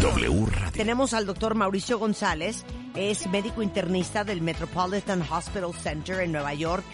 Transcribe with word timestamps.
W 0.00 0.46
Radio. 0.46 0.72
Tenemos 0.72 1.12
al 1.14 1.26
doctor 1.26 1.54
Mauricio 1.54 1.98
González, 1.98 2.64
es 2.94 3.26
médico 3.28 3.62
internista 3.62 4.24
del 4.24 4.40
Metropolitan 4.40 5.22
Hospital 5.22 5.74
Center 5.74 6.20
en 6.20 6.32
Nueva 6.32 6.54
York 6.54 6.84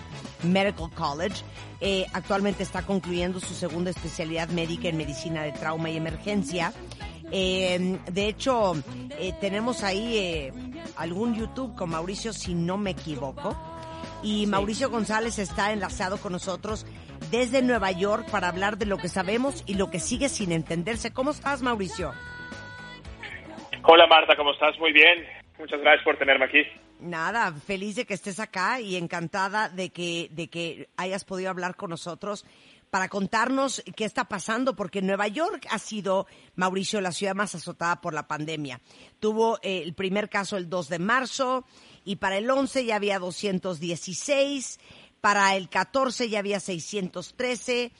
Medical 0.42 0.90
College. 0.90 1.44
Eh, 1.80 2.06
actualmente 2.12 2.62
está 2.62 2.82
concluyendo 2.82 3.40
su 3.40 3.54
segunda 3.54 3.90
especialidad 3.90 4.48
médica 4.48 4.88
en 4.88 4.96
medicina 4.96 5.42
de 5.42 5.52
trauma 5.52 5.90
y 5.90 5.96
emergencia. 5.96 6.72
Eh, 7.30 7.98
de 8.10 8.28
hecho, 8.28 8.74
eh, 9.18 9.34
tenemos 9.40 9.82
ahí 9.82 10.16
eh, 10.16 10.52
algún 10.96 11.34
YouTube 11.34 11.74
con 11.74 11.90
Mauricio, 11.90 12.32
si 12.32 12.54
no 12.54 12.78
me 12.78 12.90
equivoco. 12.90 13.56
Y 14.22 14.46
Mauricio 14.46 14.90
González 14.90 15.38
está 15.38 15.72
enlazado 15.72 16.18
con 16.18 16.32
nosotros 16.32 16.86
desde 17.30 17.62
Nueva 17.62 17.92
York 17.92 18.28
para 18.30 18.48
hablar 18.48 18.78
de 18.78 18.86
lo 18.86 18.96
que 18.96 19.08
sabemos 19.08 19.62
y 19.66 19.74
lo 19.74 19.90
que 19.90 20.00
sigue 20.00 20.28
sin 20.28 20.52
entenderse. 20.52 21.12
¿Cómo 21.12 21.30
estás, 21.30 21.62
Mauricio? 21.62 22.12
Hola 23.84 24.06
Marta, 24.06 24.36
¿cómo 24.36 24.52
estás? 24.52 24.78
Muy 24.78 24.92
bien. 24.92 25.24
Muchas 25.58 25.80
gracias 25.80 26.04
por 26.04 26.16
tenerme 26.16 26.44
aquí. 26.44 26.62
Nada, 27.00 27.52
feliz 27.52 27.96
de 27.96 28.04
que 28.04 28.14
estés 28.14 28.40
acá 28.40 28.80
y 28.80 28.96
encantada 28.96 29.68
de 29.68 29.90
que, 29.90 30.28
de 30.32 30.48
que 30.48 30.88
hayas 30.96 31.24
podido 31.24 31.50
hablar 31.50 31.76
con 31.76 31.90
nosotros 31.90 32.44
para 32.90 33.08
contarnos 33.08 33.82
qué 33.96 34.04
está 34.04 34.24
pasando, 34.24 34.74
porque 34.74 35.02
Nueva 35.02 35.28
York 35.28 35.66
ha 35.70 35.78
sido, 35.78 36.26
Mauricio, 36.56 37.00
la 37.00 37.12
ciudad 37.12 37.34
más 37.34 37.54
azotada 37.54 38.00
por 38.00 38.14
la 38.14 38.26
pandemia. 38.26 38.80
Tuvo 39.20 39.58
eh, 39.62 39.82
el 39.84 39.94
primer 39.94 40.28
caso 40.28 40.56
el 40.56 40.68
2 40.68 40.88
de 40.88 40.98
marzo 40.98 41.64
y 42.04 42.16
para 42.16 42.38
el 42.38 42.50
11 42.50 42.86
ya 42.86 42.96
había 42.96 43.18
216, 43.18 44.80
para 45.20 45.54
el 45.56 45.68
14 45.68 46.28
ya 46.28 46.38
había 46.38 46.60
613 46.60 47.92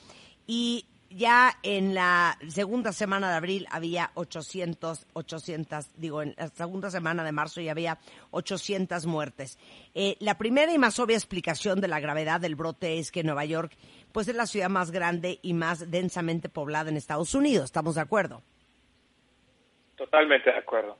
y 0.47 0.85
ya 1.09 1.57
en 1.63 1.95
la 1.95 2.37
segunda 2.47 2.93
semana 2.93 3.29
de 3.29 3.35
abril 3.35 3.67
había 3.71 4.11
800, 4.13 5.07
800, 5.13 5.89
digo, 5.97 6.21
en 6.21 6.35
la 6.37 6.49
segunda 6.49 6.91
semana 6.91 7.23
de 7.23 7.31
marzo 7.31 7.61
ya 7.61 7.71
había 7.71 7.97
800 8.31 9.05
muertes. 9.05 9.57
Eh, 9.95 10.17
la 10.19 10.37
primera 10.37 10.71
y 10.71 10.77
más 10.77 10.99
obvia 10.99 11.17
explicación 11.17 11.81
de 11.81 11.87
la 11.87 11.99
gravedad 11.99 12.39
del 12.39 12.55
brote 12.55 12.99
es 12.99 13.11
que 13.11 13.23
Nueva 13.23 13.45
York, 13.45 13.71
pues 14.11 14.27
es 14.27 14.35
la 14.35 14.45
ciudad 14.45 14.69
más 14.69 14.91
grande 14.91 15.39
y 15.41 15.53
más 15.53 15.89
densamente 15.89 16.49
poblada 16.49 16.89
en 16.89 16.97
Estados 16.97 17.33
Unidos. 17.33 17.65
¿Estamos 17.65 17.95
de 17.95 18.01
acuerdo? 18.01 18.41
Totalmente 19.95 20.51
de 20.51 20.57
acuerdo. 20.57 20.97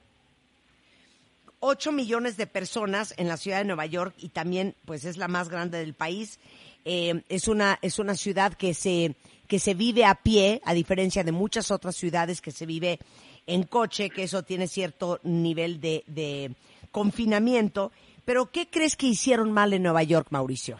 8 1.61 1.91
millones 1.91 2.37
de 2.37 2.47
personas 2.47 3.13
en 3.17 3.27
la 3.27 3.37
ciudad 3.37 3.59
de 3.59 3.65
Nueva 3.65 3.85
York 3.85 4.15
y 4.17 4.29
también, 4.29 4.75
pues 4.85 5.05
es 5.05 5.17
la 5.17 5.27
más 5.27 5.49
grande 5.49 5.77
del 5.77 5.93
país. 5.93 6.39
Eh, 6.85 7.21
es 7.27 7.47
una 7.49 7.77
es 7.81 7.99
una 7.99 8.15
ciudad 8.15 8.53
que 8.53 8.73
se 8.73 9.15
que 9.49 9.59
se 9.59 9.73
vive 9.73 10.05
a 10.05 10.15
pie, 10.15 10.61
a 10.63 10.73
diferencia 10.73 11.23
de 11.23 11.31
muchas 11.31 11.71
otras 11.71 11.95
ciudades 11.95 12.39
que 12.39 12.51
se 12.51 12.67
vive 12.67 12.99
en 13.47 13.63
coche, 13.63 14.11
que 14.11 14.23
eso 14.23 14.43
tiene 14.43 14.67
cierto 14.67 15.19
nivel 15.23 15.81
de, 15.81 16.03
de 16.05 16.51
confinamiento. 16.91 17.91
Pero, 18.25 18.51
¿qué 18.53 18.67
crees 18.67 18.95
que 18.95 19.07
hicieron 19.07 19.51
mal 19.51 19.73
en 19.73 19.81
Nueva 19.81 20.03
York, 20.03 20.27
Mauricio? 20.29 20.79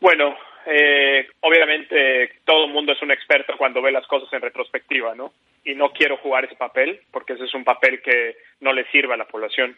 Bueno, 0.00 0.36
eh, 0.64 1.26
obviamente 1.40 2.30
todo 2.44 2.66
el 2.66 2.72
mundo 2.72 2.92
es 2.92 3.02
un 3.02 3.10
experto 3.10 3.54
cuando 3.58 3.82
ve 3.82 3.90
las 3.90 4.06
cosas 4.06 4.32
en 4.32 4.40
retrospectiva, 4.40 5.16
¿no? 5.16 5.32
Y 5.64 5.74
no 5.74 5.90
quiero 5.90 6.18
jugar 6.18 6.44
ese 6.44 6.54
papel 6.54 7.00
porque 7.10 7.32
ese 7.32 7.46
es 7.46 7.54
un 7.54 7.64
papel 7.64 8.00
que 8.00 8.36
no 8.60 8.72
le 8.72 8.88
sirve 8.92 9.14
a 9.14 9.16
la 9.16 9.26
población. 9.26 9.76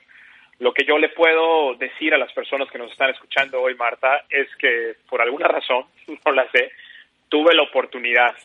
Lo 0.61 0.75
que 0.75 0.85
yo 0.85 0.99
le 0.99 1.09
puedo 1.09 1.75
decir 1.77 2.13
a 2.13 2.19
las 2.19 2.33
personas 2.35 2.71
que 2.71 2.77
nos 2.77 2.93
están 2.93 3.09
escuchando 3.09 3.63
hoy, 3.63 3.75
Marta, 3.77 4.27
es 4.29 4.47
que 4.57 4.95
por 5.09 5.23
alguna 5.23 5.49
razón, 5.49 5.87
no 6.27 6.33
la 6.33 6.49
sé, 6.51 6.71
tuve 7.31 7.55
la 7.55 7.63
oportunidad 7.63 8.37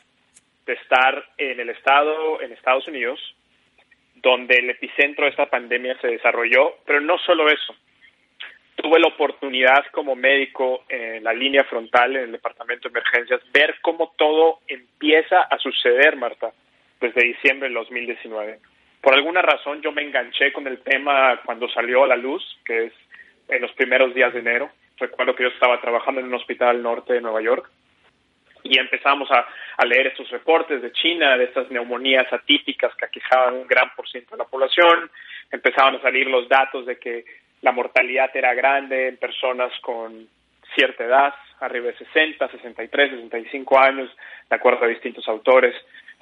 de 0.66 0.74
estar 0.74 1.26
en 1.38 1.60
el 1.60 1.70
estado, 1.70 2.42
en 2.42 2.54
Estados 2.54 2.88
Unidos, 2.88 3.20
donde 4.16 4.56
el 4.56 4.70
epicentro 4.70 5.26
de 5.26 5.32
esta 5.32 5.48
pandemia 5.48 6.00
se 6.00 6.08
desarrolló, 6.08 6.78
pero 6.86 7.02
no 7.02 7.18
solo 7.20 7.50
eso. 7.50 7.76
Tuve 8.78 8.98
la 9.00 9.08
oportunidad 9.08 9.86
como 9.92 10.16
médico 10.16 10.86
en 10.88 11.22
la 11.22 11.34
línea 11.34 11.66
frontal, 11.66 12.16
en 12.16 12.24
el 12.24 12.32
departamento 12.32 12.88
de 12.88 12.98
emergencias, 12.98 13.42
ver 13.52 13.76
cómo 13.82 14.14
todo 14.18 14.60
empieza 14.70 15.42
a 15.42 15.58
suceder, 15.60 16.16
Marta, 16.16 16.54
desde 17.02 17.26
diciembre 17.26 17.68
del 17.68 17.76
2019 17.76 18.60
por 19.06 19.14
alguna 19.14 19.44
razón 19.44 19.84
yo 19.84 19.92
me 19.92 20.02
enganché 20.02 20.52
con 20.52 20.66
el 20.66 20.80
tema 20.80 21.40
cuando 21.46 21.70
salió 21.70 22.04
a 22.04 22.08
la 22.08 22.16
luz, 22.16 22.44
que 22.66 22.86
es 22.86 22.94
en 23.50 23.62
los 23.62 23.72
primeros 23.74 24.16
días 24.16 24.34
de 24.34 24.40
enero. 24.40 24.72
Recuerdo 24.98 25.36
que 25.36 25.44
yo 25.44 25.50
estaba 25.50 25.80
trabajando 25.80 26.22
en 26.22 26.26
un 26.26 26.34
hospital 26.34 26.70
al 26.70 26.82
norte 26.82 27.14
de 27.14 27.22
Nueva 27.22 27.40
York 27.40 27.70
y 28.64 28.80
empezamos 28.80 29.30
a, 29.30 29.46
a, 29.78 29.86
leer 29.86 30.08
estos 30.08 30.28
reportes 30.32 30.82
de 30.82 30.92
China, 30.92 31.38
de 31.38 31.44
estas 31.44 31.70
neumonías 31.70 32.34
atípicas 32.34 32.96
que 32.96 33.06
aquejaban 33.06 33.54
un 33.54 33.68
gran 33.68 33.92
por 33.96 34.10
ciento 34.10 34.32
de 34.32 34.40
la 34.40 34.50
población. 34.50 35.12
Empezaban 35.52 35.98
a 35.98 36.02
salir 36.02 36.26
los 36.26 36.50
datos 36.50 36.88
de 36.88 36.98
que 36.98 37.26
la 37.62 37.72
mortalidad 37.72 38.36
era 38.36 38.56
grande 38.56 39.10
en 39.10 39.18
personas 39.18 39.72
con 39.82 40.28
cierta 40.74 41.04
edad, 41.04 41.36
arriba 41.60 41.92
de 41.92 41.98
60, 42.00 42.50
63, 42.50 43.12
65 43.12 43.80
años, 43.80 44.10
de 44.50 44.56
acuerdo 44.56 44.86
a 44.86 44.88
distintos 44.88 45.28
autores 45.28 45.76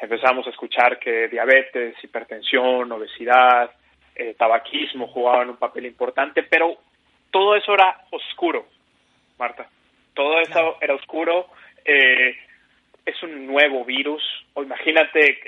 empezamos 0.03 0.45
a 0.45 0.49
escuchar 0.49 0.99
que 0.99 1.29
diabetes, 1.29 1.95
hipertensión, 2.03 2.91
obesidad, 2.91 3.71
eh, 4.13 4.35
tabaquismo 4.37 5.07
jugaban 5.07 5.49
un 5.49 5.57
papel 5.57 5.85
importante, 5.85 6.43
pero 6.43 6.77
todo 7.31 7.55
eso 7.55 7.73
era 7.73 8.01
oscuro, 8.11 8.67
Marta. 9.39 9.67
Todo 10.13 10.39
eso 10.41 10.77
era 10.81 10.93
oscuro. 10.93 11.47
Eh, 11.85 12.35
es 13.05 13.23
un 13.23 13.47
nuevo 13.47 13.85
virus. 13.85 14.21
O 14.53 14.61
imagínate, 14.61 15.39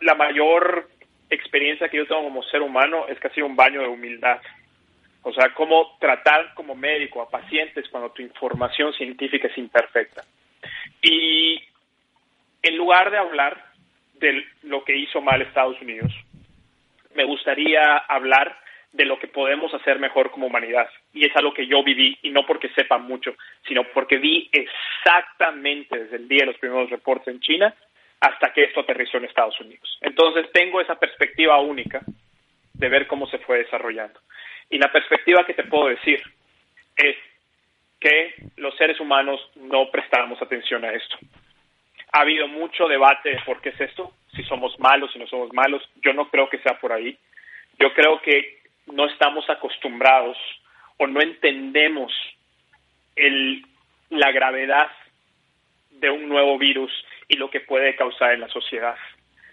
la 0.00 0.14
mayor 0.14 0.88
experiencia 1.28 1.88
que 1.88 1.98
yo 1.98 2.06
tengo 2.06 2.22
como 2.22 2.42
ser 2.44 2.62
humano 2.62 3.06
es 3.08 3.18
que 3.18 3.28
ha 3.28 3.34
sido 3.34 3.46
un 3.46 3.56
baño 3.56 3.82
de 3.82 3.88
humildad. 3.88 4.40
O 5.22 5.32
sea, 5.32 5.52
cómo 5.54 5.96
tratar 5.98 6.54
como 6.54 6.74
médico 6.74 7.20
a 7.20 7.28
pacientes 7.28 7.88
cuando 7.90 8.10
tu 8.10 8.22
información 8.22 8.92
científica 8.94 9.48
es 9.48 9.58
imperfecta. 9.58 10.24
Y 11.02 11.60
en 12.62 12.76
lugar 12.76 13.10
de 13.10 13.18
hablar 13.18 13.64
de 14.14 14.44
lo 14.62 14.84
que 14.84 14.96
hizo 14.96 15.20
mal 15.20 15.42
Estados 15.42 15.80
Unidos, 15.80 16.12
me 17.14 17.24
gustaría 17.24 17.96
hablar 17.96 18.56
de 18.92 19.04
lo 19.04 19.18
que 19.18 19.28
podemos 19.28 19.72
hacer 19.72 19.98
mejor 19.98 20.30
como 20.30 20.46
humanidad. 20.46 20.88
Y 21.12 21.26
es 21.26 21.34
algo 21.36 21.54
que 21.54 21.66
yo 21.66 21.82
viví, 21.82 22.18
y 22.22 22.30
no 22.30 22.44
porque 22.44 22.68
sepa 22.70 22.98
mucho, 22.98 23.34
sino 23.66 23.84
porque 23.84 24.18
vi 24.18 24.50
exactamente 24.52 25.98
desde 25.98 26.16
el 26.16 26.28
día 26.28 26.40
de 26.40 26.46
los 26.46 26.58
primeros 26.58 26.90
reportes 26.90 27.28
en 27.28 27.40
China 27.40 27.74
hasta 28.20 28.52
que 28.52 28.64
esto 28.64 28.80
aterrizó 28.80 29.16
en 29.16 29.24
Estados 29.24 29.58
Unidos. 29.60 29.98
Entonces 30.02 30.50
tengo 30.52 30.80
esa 30.80 30.98
perspectiva 30.98 31.60
única 31.60 32.00
de 32.74 32.88
ver 32.88 33.06
cómo 33.06 33.26
se 33.28 33.38
fue 33.38 33.58
desarrollando. 33.58 34.20
Y 34.68 34.78
la 34.78 34.92
perspectiva 34.92 35.44
que 35.46 35.54
te 35.54 35.64
puedo 35.64 35.88
decir 35.88 36.20
es 36.96 37.16
que 37.98 38.34
los 38.56 38.76
seres 38.76 39.00
humanos 39.00 39.40
no 39.56 39.90
prestamos 39.90 40.40
atención 40.42 40.84
a 40.84 40.92
esto. 40.92 41.16
Ha 42.12 42.20
habido 42.20 42.48
mucho 42.48 42.88
debate 42.88 43.30
de 43.30 43.40
por 43.46 43.60
qué 43.60 43.70
es 43.70 43.80
esto, 43.80 44.12
si 44.34 44.42
somos 44.44 44.78
malos, 44.78 45.12
si 45.12 45.18
no 45.18 45.26
somos 45.26 45.52
malos. 45.52 45.82
Yo 46.02 46.12
no 46.12 46.28
creo 46.28 46.48
que 46.48 46.58
sea 46.58 46.78
por 46.78 46.92
ahí. 46.92 47.16
Yo 47.78 47.92
creo 47.94 48.20
que 48.20 48.60
no 48.86 49.06
estamos 49.06 49.48
acostumbrados 49.48 50.36
o 50.98 51.06
no 51.06 51.20
entendemos 51.20 52.12
el, 53.16 53.64
la 54.10 54.32
gravedad 54.32 54.90
de 55.90 56.10
un 56.10 56.28
nuevo 56.28 56.58
virus 56.58 56.92
y 57.28 57.36
lo 57.36 57.50
que 57.50 57.60
puede 57.60 57.94
causar 57.94 58.32
en 58.32 58.40
la 58.40 58.48
sociedad. 58.48 58.96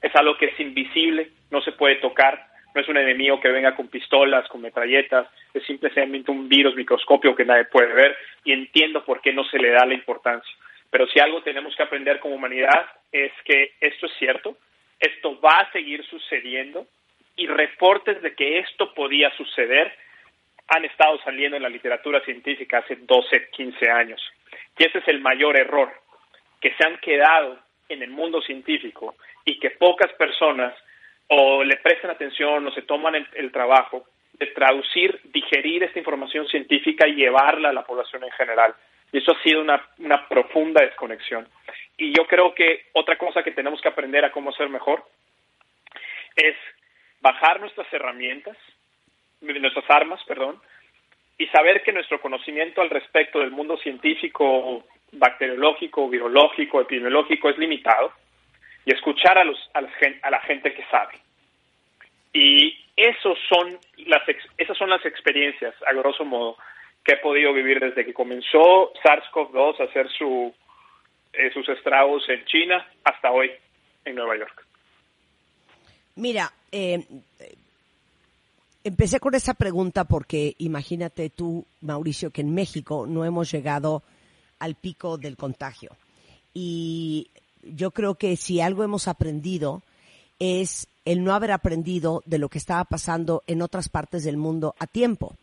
Es 0.02 0.16
algo 0.16 0.38
que 0.38 0.48
es 0.48 0.60
invisible, 0.60 1.30
no 1.52 1.62
se 1.62 1.72
puede 1.72 1.96
tocar, 1.96 2.48
no 2.74 2.82
es 2.82 2.88
un 2.88 2.98
enemigo 2.98 3.40
que 3.40 3.50
venga 3.50 3.76
con 3.76 3.88
pistolas, 3.88 4.48
con 4.50 4.62
metralletas, 4.62 5.28
es 5.54 5.64
simplemente 5.64 6.32
un 6.32 6.48
virus 6.48 6.76
microscopio 6.76 7.36
que 7.36 7.46
nadie 7.46 7.66
puede 7.66 7.94
ver 7.94 8.16
y 8.44 8.52
entiendo 8.52 9.04
por 9.04 9.22
qué 9.22 9.34
no 9.34 9.44
se 9.46 9.58
le 9.58 9.72
da 9.72 9.86
la 9.86 9.94
importancia. 9.94 10.54
Pero 10.90 11.08
si 11.08 11.20
algo 11.20 11.42
tenemos 11.42 11.76
que 11.76 11.84
aprender 11.84 12.20
como 12.20 12.36
humanidad 12.36 12.88
es 13.12 13.32
que 13.44 13.74
esto 13.80 14.06
es 14.06 14.14
cierto, 14.18 14.58
esto 15.00 15.40
va 15.40 15.60
a 15.60 15.72
seguir 15.72 16.06
sucediendo 16.06 16.88
y 17.36 17.48
reportes 17.48 18.22
de 18.22 18.34
que 18.36 18.60
esto 18.60 18.94
podía 18.94 19.30
suceder 19.36 19.94
han 20.70 20.86
estado 20.86 21.18
saliendo 21.24 21.56
en 21.56 21.64
la 21.64 21.70
literatura 21.70 22.20
científica 22.22 22.80
hace 22.80 22.98
12, 22.98 23.50
15 23.52 23.90
años. 23.90 24.22
Y 24.78 24.86
ese 24.86 25.00
es 25.00 25.08
el 25.08 25.22
mayor 25.22 25.58
error, 25.58 25.92
que 26.60 26.74
se 26.74 26.86
han 26.86 26.98
quedado 26.98 27.58
en 27.90 28.04
el 28.04 28.10
mundo 28.10 28.42
científico 28.42 29.16
y 29.46 29.60
que 29.60 29.72
pocas 29.72 30.12
personas 30.14 30.74
o 31.28 31.64
le 31.64 31.78
prestan 31.78 32.12
atención 32.12 32.68
o 32.68 32.72
se 32.72 32.82
toman 32.82 33.16
el, 33.16 33.52
trabajo 33.52 34.06
de 34.34 34.48
traducir, 34.48 35.20
digerir 35.26 35.84
esta 35.84 36.00
información 36.00 36.48
científica 36.48 37.08
y 37.08 37.16
llevarla 37.16 37.70
a 37.70 37.74
la 37.74 37.86
población 37.86 38.24
en 38.24 38.32
general. 38.32 38.74
Y 39.12 39.20
eso 39.20 39.32
ha 39.32 39.44
sido 39.44 39.62
una, 39.62 39.82
una 40.00 40.28
profunda 40.28 40.84
desconexión. 40.84 41.48
Y 41.98 42.16
yo 42.16 42.28
creo 42.28 42.54
que 42.54 42.88
otra 42.94 43.18
cosa 43.18 43.44
que 43.44 43.52
tenemos 43.52 43.82
que 43.82 43.88
aprender 43.88 44.24
a 44.26 44.32
cómo 44.32 44.50
hacer 44.50 44.70
mejor 44.70 45.04
es 46.36 46.56
bajar 47.22 47.60
nuestras 47.60 47.92
herramientas, 47.92 48.58
nuestras 49.42 49.90
armas, 49.90 50.22
perdón, 50.28 50.62
y 51.38 51.48
saber 51.48 51.84
que 51.84 51.92
nuestro 51.92 52.20
conocimiento 52.20 52.82
al 52.82 52.90
respecto 52.90 53.40
del 53.40 53.52
mundo 53.52 53.78
científico, 53.78 54.84
bacteriológico, 55.12 56.10
virológico, 56.10 56.82
epidemiológico 56.82 57.50
es 57.50 57.58
limitado 57.58 58.12
y 58.86 58.94
escuchar 58.94 59.38
a, 59.38 59.44
los, 59.44 59.58
a, 59.74 59.82
la, 59.82 60.42
gente 60.42 60.74
que 60.74 60.84
sabe. 60.86 61.16
Y 62.34 62.78
esos 62.96 63.38
son 63.50 63.78
las, 64.06 64.24
esas 64.58 64.78
son 64.78 64.90
las 64.90 65.06
experiencias, 65.06 65.76
a 65.86 65.94
grosso 65.94 66.26
modo, 66.26 66.58
que 67.08 67.14
he 67.14 67.18
podido 67.18 67.54
vivir 67.54 67.80
desde 67.80 68.06
que 68.06 68.14
comenzó 68.14 68.92
SARS-CoV-2 69.02 69.80
a 69.80 69.84
hacer 69.86 70.10
su, 70.10 70.54
eh, 71.32 71.50
sus 71.54 71.68
estragos 71.70 72.22
en 72.28 72.44
China 72.44 72.86
hasta 73.06 73.32
hoy 73.32 73.50
en 74.04 74.14
Nueva 74.14 74.38
York. 74.38 74.66
Mira, 76.16 76.52
eh, 76.70 77.02
empecé 78.84 79.22
con 79.22 79.36
esa 79.36 79.54
pregunta 79.54 80.04
porque 80.04 80.56
imagínate 80.58 81.30
tú, 81.30 81.66
Mauricio, 81.80 82.30
que 82.30 82.42
en 82.42 82.54
México 82.54 83.06
no 83.08 83.24
hemos 83.24 83.50
llegado 83.50 84.04
al 84.60 84.76
pico 84.76 85.18
del 85.18 85.38
contagio. 85.38 85.92
Y 86.54 87.30
yo 87.64 87.92
creo 87.92 88.16
que 88.16 88.36
si 88.36 88.60
algo 88.60 88.84
hemos 88.84 89.08
aprendido 89.08 89.82
es 90.40 90.90
el 91.06 91.24
no 91.24 91.34
haber 91.34 91.54
aprendido 91.54 92.22
de 92.26 92.38
lo 92.38 92.50
que 92.50 92.58
estaba 92.58 92.84
pasando 92.84 93.44
en 93.48 93.62
otras 93.62 93.88
partes 93.88 94.26
del 94.26 94.36
mundo 94.36 94.76
a 94.78 94.88
tiempo. 94.88 95.38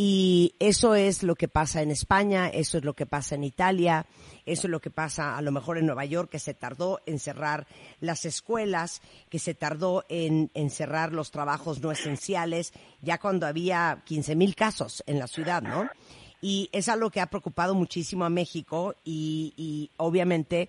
Y 0.00 0.54
eso 0.60 0.94
es 0.94 1.24
lo 1.24 1.34
que 1.34 1.48
pasa 1.48 1.82
en 1.82 1.90
España, 1.90 2.46
eso 2.46 2.78
es 2.78 2.84
lo 2.84 2.94
que 2.94 3.04
pasa 3.04 3.34
en 3.34 3.42
Italia, 3.42 4.06
eso 4.46 4.68
es 4.68 4.70
lo 4.70 4.80
que 4.80 4.92
pasa 4.92 5.36
a 5.36 5.42
lo 5.42 5.50
mejor 5.50 5.76
en 5.76 5.86
Nueva 5.86 6.04
York, 6.04 6.30
que 6.30 6.38
se 6.38 6.54
tardó 6.54 7.00
en 7.04 7.18
cerrar 7.18 7.66
las 7.98 8.24
escuelas, 8.24 9.02
que 9.28 9.40
se 9.40 9.54
tardó 9.54 10.04
en, 10.08 10.50
cerrar 10.70 11.12
los 11.12 11.32
trabajos 11.32 11.80
no 11.80 11.90
esenciales, 11.90 12.72
ya 13.02 13.18
cuando 13.18 13.48
había 13.48 14.04
15 14.04 14.36
mil 14.36 14.54
casos 14.54 15.02
en 15.08 15.18
la 15.18 15.26
ciudad, 15.26 15.62
¿no? 15.62 15.90
Y 16.40 16.70
es 16.70 16.88
algo 16.88 17.10
que 17.10 17.20
ha 17.20 17.26
preocupado 17.26 17.74
muchísimo 17.74 18.24
a 18.24 18.30
México 18.30 18.94
y, 19.04 19.52
y 19.56 19.90
obviamente 19.96 20.68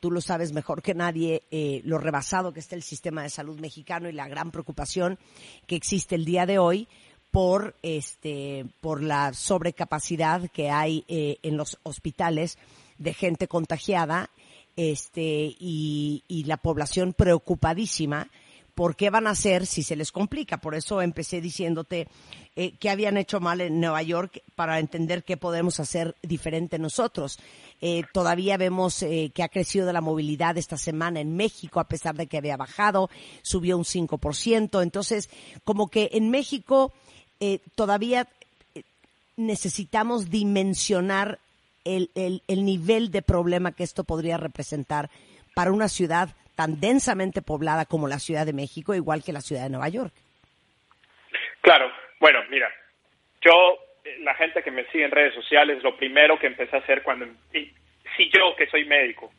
tú 0.00 0.10
lo 0.10 0.22
sabes 0.22 0.52
mejor 0.52 0.80
que 0.80 0.94
nadie, 0.94 1.42
eh, 1.50 1.82
lo 1.84 1.98
rebasado 1.98 2.54
que 2.54 2.60
está 2.60 2.74
el 2.76 2.82
sistema 2.82 3.22
de 3.22 3.28
salud 3.28 3.60
mexicano 3.60 4.08
y 4.08 4.12
la 4.12 4.26
gran 4.26 4.50
preocupación 4.50 5.18
que 5.66 5.76
existe 5.76 6.14
el 6.14 6.24
día 6.24 6.46
de 6.46 6.58
hoy 6.58 6.88
por 7.30 7.76
este 7.82 8.66
por 8.80 9.02
la 9.02 9.32
sobrecapacidad 9.32 10.50
que 10.50 10.70
hay 10.70 11.04
eh, 11.08 11.38
en 11.42 11.56
los 11.56 11.78
hospitales 11.82 12.58
de 12.98 13.14
gente 13.14 13.48
contagiada 13.48 14.30
este 14.76 15.54
y, 15.58 16.24
y 16.28 16.44
la 16.44 16.56
población 16.56 17.12
preocupadísima 17.12 18.28
por 18.80 18.96
qué 18.96 19.10
van 19.10 19.26
a 19.26 19.32
hacer 19.32 19.66
si 19.66 19.82
se 19.82 19.94
les 19.94 20.10
complica. 20.10 20.56
Por 20.58 20.74
eso 20.74 21.02
empecé 21.02 21.42
diciéndote 21.42 22.08
eh, 22.56 22.72
qué 22.78 22.88
habían 22.88 23.18
hecho 23.18 23.38
mal 23.38 23.60
en 23.60 23.78
Nueva 23.78 24.02
York 24.02 24.42
para 24.54 24.78
entender 24.78 25.22
qué 25.22 25.36
podemos 25.36 25.80
hacer 25.80 26.16
diferente 26.22 26.78
nosotros. 26.78 27.38
Eh, 27.82 28.04
todavía 28.12 28.56
vemos 28.56 29.02
eh, 29.02 29.32
que 29.34 29.42
ha 29.42 29.50
crecido 29.50 29.92
la 29.92 30.00
movilidad 30.00 30.56
esta 30.56 30.78
semana 30.78 31.20
en 31.20 31.36
México, 31.36 31.78
a 31.78 31.88
pesar 31.88 32.14
de 32.16 32.26
que 32.26 32.38
había 32.38 32.56
bajado, 32.56 33.10
subió 33.42 33.76
un 33.76 33.84
5%. 33.84 34.82
Entonces, 34.82 35.28
como 35.64 35.88
que 35.88 36.08
en 36.12 36.30
México 36.30 36.94
eh, 37.40 37.60
todavía 37.74 38.26
eh, 38.74 38.82
necesitamos 39.36 40.30
dimensionar 40.30 41.38
el, 41.84 42.10
el, 42.14 42.42
el 42.46 42.64
nivel 42.64 43.10
de 43.10 43.22
problema 43.22 43.72
que 43.72 43.82
esto 43.82 44.04
podría 44.04 44.36
representar 44.36 45.08
para 45.54 45.72
una 45.72 45.88
ciudad 45.88 46.28
tan 46.54 46.78
densamente 46.78 47.40
poblada 47.40 47.86
como 47.86 48.06
la 48.06 48.18
Ciudad 48.18 48.44
de 48.44 48.52
México, 48.52 48.94
igual 48.94 49.24
que 49.24 49.32
la 49.32 49.40
Ciudad 49.40 49.62
de 49.62 49.70
Nueva 49.70 49.88
York. 49.88 50.12
Claro, 51.62 51.90
bueno, 52.20 52.40
mira, 52.50 52.68
yo, 53.40 53.78
eh, 54.04 54.18
la 54.20 54.34
gente 54.34 54.62
que 54.62 54.70
me 54.70 54.84
sigue 54.90 55.04
en 55.04 55.10
redes 55.10 55.34
sociales, 55.34 55.82
lo 55.82 55.96
primero 55.96 56.38
que 56.38 56.48
empecé 56.48 56.76
a 56.76 56.80
hacer 56.80 57.02
cuando, 57.02 57.26
si 57.52 58.30
yo 58.30 58.54
que 58.56 58.66
soy 58.68 58.84
médico, 58.84 59.32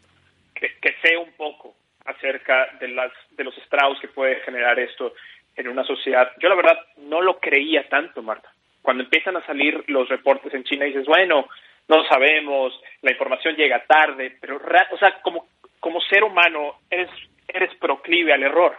que, 0.55 0.73
que 0.81 0.95
sé 1.01 1.15
un 1.15 1.31
poco 1.33 1.75
acerca 2.05 2.67
de, 2.79 2.87
las, 2.87 3.11
de 3.31 3.43
los 3.43 3.55
estragos 3.59 3.99
que 3.99 4.07
puede 4.07 4.39
generar 4.41 4.79
esto 4.79 5.13
en 5.55 5.67
una 5.67 5.83
sociedad, 5.83 6.31
yo 6.39 6.49
la 6.49 6.55
verdad 6.55 6.79
no 6.97 7.21
lo 7.21 7.39
creía 7.39 7.87
tanto, 7.89 8.21
Marta. 8.21 8.51
Cuando 8.81 9.03
empiezan 9.03 9.37
a 9.37 9.45
salir 9.45 9.83
los 9.87 10.09
reportes 10.09 10.53
en 10.53 10.63
China, 10.63 10.85
dices, 10.85 11.05
bueno, 11.05 11.47
no 11.87 12.03
sabemos, 12.05 12.79
la 13.01 13.11
información 13.11 13.55
llega 13.55 13.85
tarde, 13.85 14.37
pero, 14.39 14.59
o 14.91 14.97
sea, 14.97 15.21
como 15.21 15.47
como 15.81 15.99
ser 16.01 16.23
humano 16.23 16.75
eres, 16.89 17.09
eres 17.49 17.75
proclive 17.75 18.31
al 18.31 18.43
error. 18.43 18.77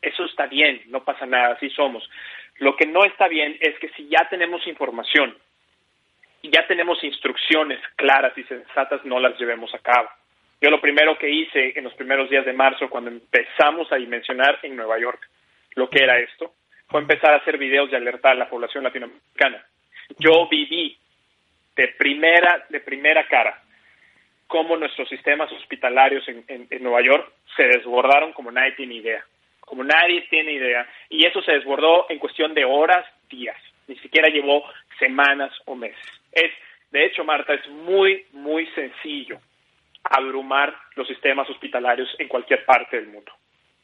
Eso 0.00 0.24
está 0.24 0.46
bien, 0.46 0.80
no 0.86 1.04
pasa 1.04 1.26
nada, 1.26 1.54
así 1.54 1.68
somos. 1.70 2.08
Lo 2.58 2.76
que 2.76 2.86
no 2.86 3.04
está 3.04 3.28
bien 3.28 3.58
es 3.60 3.78
que 3.78 3.88
si 3.90 4.08
ya 4.08 4.26
tenemos 4.30 4.66
información 4.66 5.36
y 6.40 6.50
ya 6.50 6.66
tenemos 6.66 7.02
instrucciones 7.02 7.80
claras 7.96 8.36
y 8.38 8.44
sensatas, 8.44 9.04
no 9.04 9.18
las 9.18 9.38
llevemos 9.38 9.74
a 9.74 9.80
cabo. 9.80 10.08
Yo 10.60 10.70
lo 10.70 10.80
primero 10.80 11.18
que 11.18 11.28
hice 11.28 11.72
en 11.76 11.84
los 11.84 11.94
primeros 11.94 12.30
días 12.30 12.46
de 12.46 12.52
marzo, 12.52 12.88
cuando 12.88 13.10
empezamos 13.10 13.90
a 13.92 13.96
dimensionar 13.96 14.60
en 14.62 14.76
Nueva 14.76 14.98
York 14.98 15.28
lo 15.74 15.88
que 15.88 16.02
era 16.02 16.18
esto, 16.18 16.54
fue 16.88 17.00
empezar 17.00 17.32
a 17.32 17.38
hacer 17.38 17.58
videos 17.58 17.90
de 17.90 17.96
alertar 17.96 18.32
a 18.32 18.36
la 18.36 18.48
población 18.48 18.84
latinoamericana. 18.84 19.64
Yo 20.18 20.48
viví 20.48 20.96
de 21.76 21.88
primera, 21.98 22.66
de 22.68 22.80
primera 22.80 23.26
cara 23.26 23.64
cómo 24.46 24.76
nuestros 24.76 25.08
sistemas 25.08 25.50
hospitalarios 25.52 26.24
en, 26.28 26.68
Nueva 26.80 27.02
York 27.02 27.32
se 27.56 27.64
desbordaron 27.64 28.32
como 28.32 28.52
nadie 28.52 28.72
tiene 28.72 28.94
idea, 28.94 29.24
como 29.60 29.82
nadie 29.82 30.22
tiene 30.30 30.52
idea. 30.52 30.86
Y 31.08 31.26
eso 31.26 31.42
se 31.42 31.52
desbordó 31.52 32.06
en 32.08 32.18
cuestión 32.18 32.54
de 32.54 32.64
horas, 32.64 33.04
días, 33.28 33.56
ni 33.88 33.96
siquiera 33.96 34.28
llevó 34.28 34.64
semanas 34.98 35.52
o 35.64 35.74
meses. 35.74 36.06
Es, 36.30 36.52
de 36.90 37.06
hecho, 37.06 37.24
Marta, 37.24 37.54
es 37.54 37.68
muy, 37.68 38.26
muy 38.32 38.66
sencillo 38.74 39.40
abrumar 40.04 40.72
los 40.94 41.08
sistemas 41.08 41.48
hospitalarios 41.48 42.14
en 42.18 42.28
cualquier 42.28 42.64
parte 42.64 42.96
del 42.96 43.08
mundo. 43.08 43.32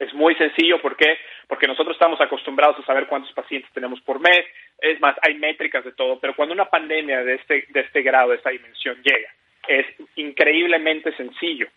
Es 0.01 0.13
muy 0.15 0.35
sencillo, 0.35 0.83
¿por 0.83 0.97
qué? 0.97 1.19
Porque 1.47 1.69
nosotros 1.69 1.95
estamos 1.95 2.21
acostumbrados 2.21 2.77
a 2.81 2.87
saber 2.87 3.07
cuántos 3.07 3.33
pacientes 3.33 3.71
tenemos 3.73 4.01
por 4.01 4.19
mes, 4.19 4.45
es 4.81 4.99
más, 5.01 5.15
hay 5.23 5.35
métricas 5.35 5.85
de 5.85 5.93
todo, 5.93 6.19
pero 6.19 6.35
cuando 6.35 6.53
una 6.55 6.65
pandemia 6.65 7.23
de 7.23 7.35
este, 7.35 7.67
de 7.69 7.81
este 7.81 8.03
grado, 8.03 8.31
de 8.31 8.37
esta 8.37 8.51
dimensión 8.51 8.97
llega 9.03 9.31
es 9.69 9.87
increíblemente 10.17 11.15
sencillo 11.17 11.69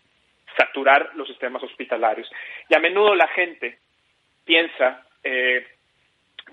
saturar 0.56 1.10
los 1.14 1.28
sistemas 1.28 1.62
hospitalarios. 1.62 2.30
Y 2.68 2.74
a 2.74 2.80
menudo 2.80 3.14
la 3.14 3.28
gente 3.28 3.78
piensa, 4.44 5.06
eh, 5.22 5.66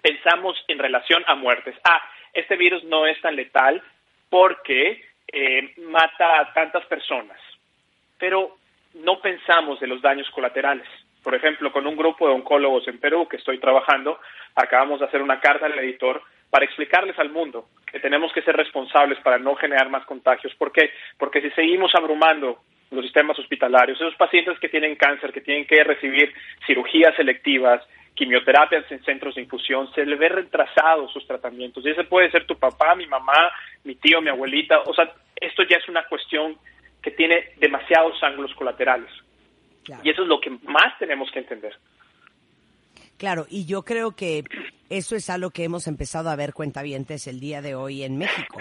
pensamos 0.01 0.63
en 0.67 0.79
relación 0.79 1.23
a 1.27 1.35
muertes. 1.35 1.75
Ah, 1.83 2.01
este 2.33 2.55
virus 2.55 2.83
no 2.85 3.05
es 3.05 3.19
tan 3.21 3.35
letal 3.35 3.81
porque 4.29 5.03
eh, 5.31 5.73
mata 5.77 6.41
a 6.41 6.53
tantas 6.53 6.85
personas. 6.85 7.39
Pero 8.17 8.57
no 8.93 9.19
pensamos 9.19 9.79
de 9.79 9.87
los 9.87 10.01
daños 10.01 10.29
colaterales. 10.31 10.87
Por 11.23 11.35
ejemplo, 11.35 11.71
con 11.71 11.85
un 11.85 11.95
grupo 11.95 12.27
de 12.27 12.33
oncólogos 12.33 12.87
en 12.87 12.99
Perú 12.99 13.27
que 13.27 13.37
estoy 13.37 13.59
trabajando, 13.59 14.19
acabamos 14.55 14.99
de 14.99 15.05
hacer 15.05 15.21
una 15.21 15.39
carta 15.39 15.67
al 15.67 15.77
editor 15.79 16.21
para 16.49 16.65
explicarles 16.65 17.17
al 17.19 17.29
mundo 17.29 17.67
que 17.91 17.99
tenemos 17.99 18.31
que 18.33 18.41
ser 18.41 18.55
responsables 18.55 19.19
para 19.19 19.37
no 19.37 19.55
generar 19.55 19.89
más 19.89 20.05
contagios. 20.05 20.53
¿Por 20.55 20.71
qué? 20.71 20.91
Porque 21.17 21.41
si 21.41 21.49
seguimos 21.51 21.93
abrumando 21.95 22.59
los 22.89 23.03
sistemas 23.03 23.37
hospitalarios, 23.39 23.99
esos 23.99 24.15
pacientes 24.15 24.59
que 24.59 24.69
tienen 24.69 24.95
cáncer, 24.95 25.31
que 25.31 25.41
tienen 25.41 25.65
que 25.65 25.83
recibir 25.83 26.33
cirugías 26.65 27.15
selectivas, 27.15 27.81
quimioterapias 28.15 28.91
en 28.91 29.03
centros 29.03 29.35
de 29.35 29.41
infusión, 29.41 29.91
se 29.93 30.05
le 30.05 30.15
ve 30.15 30.29
retrasados 30.29 31.11
sus 31.13 31.25
tratamientos. 31.25 31.85
Y 31.85 31.89
ese 31.89 32.03
puede 32.03 32.29
ser 32.31 32.45
tu 32.45 32.57
papá, 32.57 32.95
mi 32.95 33.07
mamá, 33.07 33.51
mi 33.83 33.95
tío, 33.95 34.21
mi 34.21 34.29
abuelita. 34.29 34.81
O 34.81 34.93
sea, 34.93 35.11
esto 35.35 35.63
ya 35.63 35.77
es 35.77 35.87
una 35.87 36.03
cuestión 36.03 36.57
que 37.01 37.11
tiene 37.11 37.53
demasiados 37.57 38.21
ángulos 38.23 38.53
colaterales. 38.55 39.09
Y 40.03 40.09
eso 40.09 40.23
es 40.23 40.27
lo 40.27 40.39
que 40.39 40.49
más 40.49 40.97
tenemos 40.99 41.29
que 41.31 41.39
entender. 41.39 41.73
Claro, 43.17 43.45
y 43.49 43.65
yo 43.65 43.83
creo 43.83 44.15
que 44.15 44.43
eso 44.89 45.15
es 45.15 45.29
algo 45.29 45.51
que 45.51 45.63
hemos 45.63 45.87
empezado 45.87 46.29
a 46.29 46.35
ver 46.35 46.53
cuentavientes 46.53 47.27
el 47.27 47.39
día 47.39 47.61
de 47.61 47.75
hoy 47.75 48.03
en 48.03 48.17
México 48.17 48.57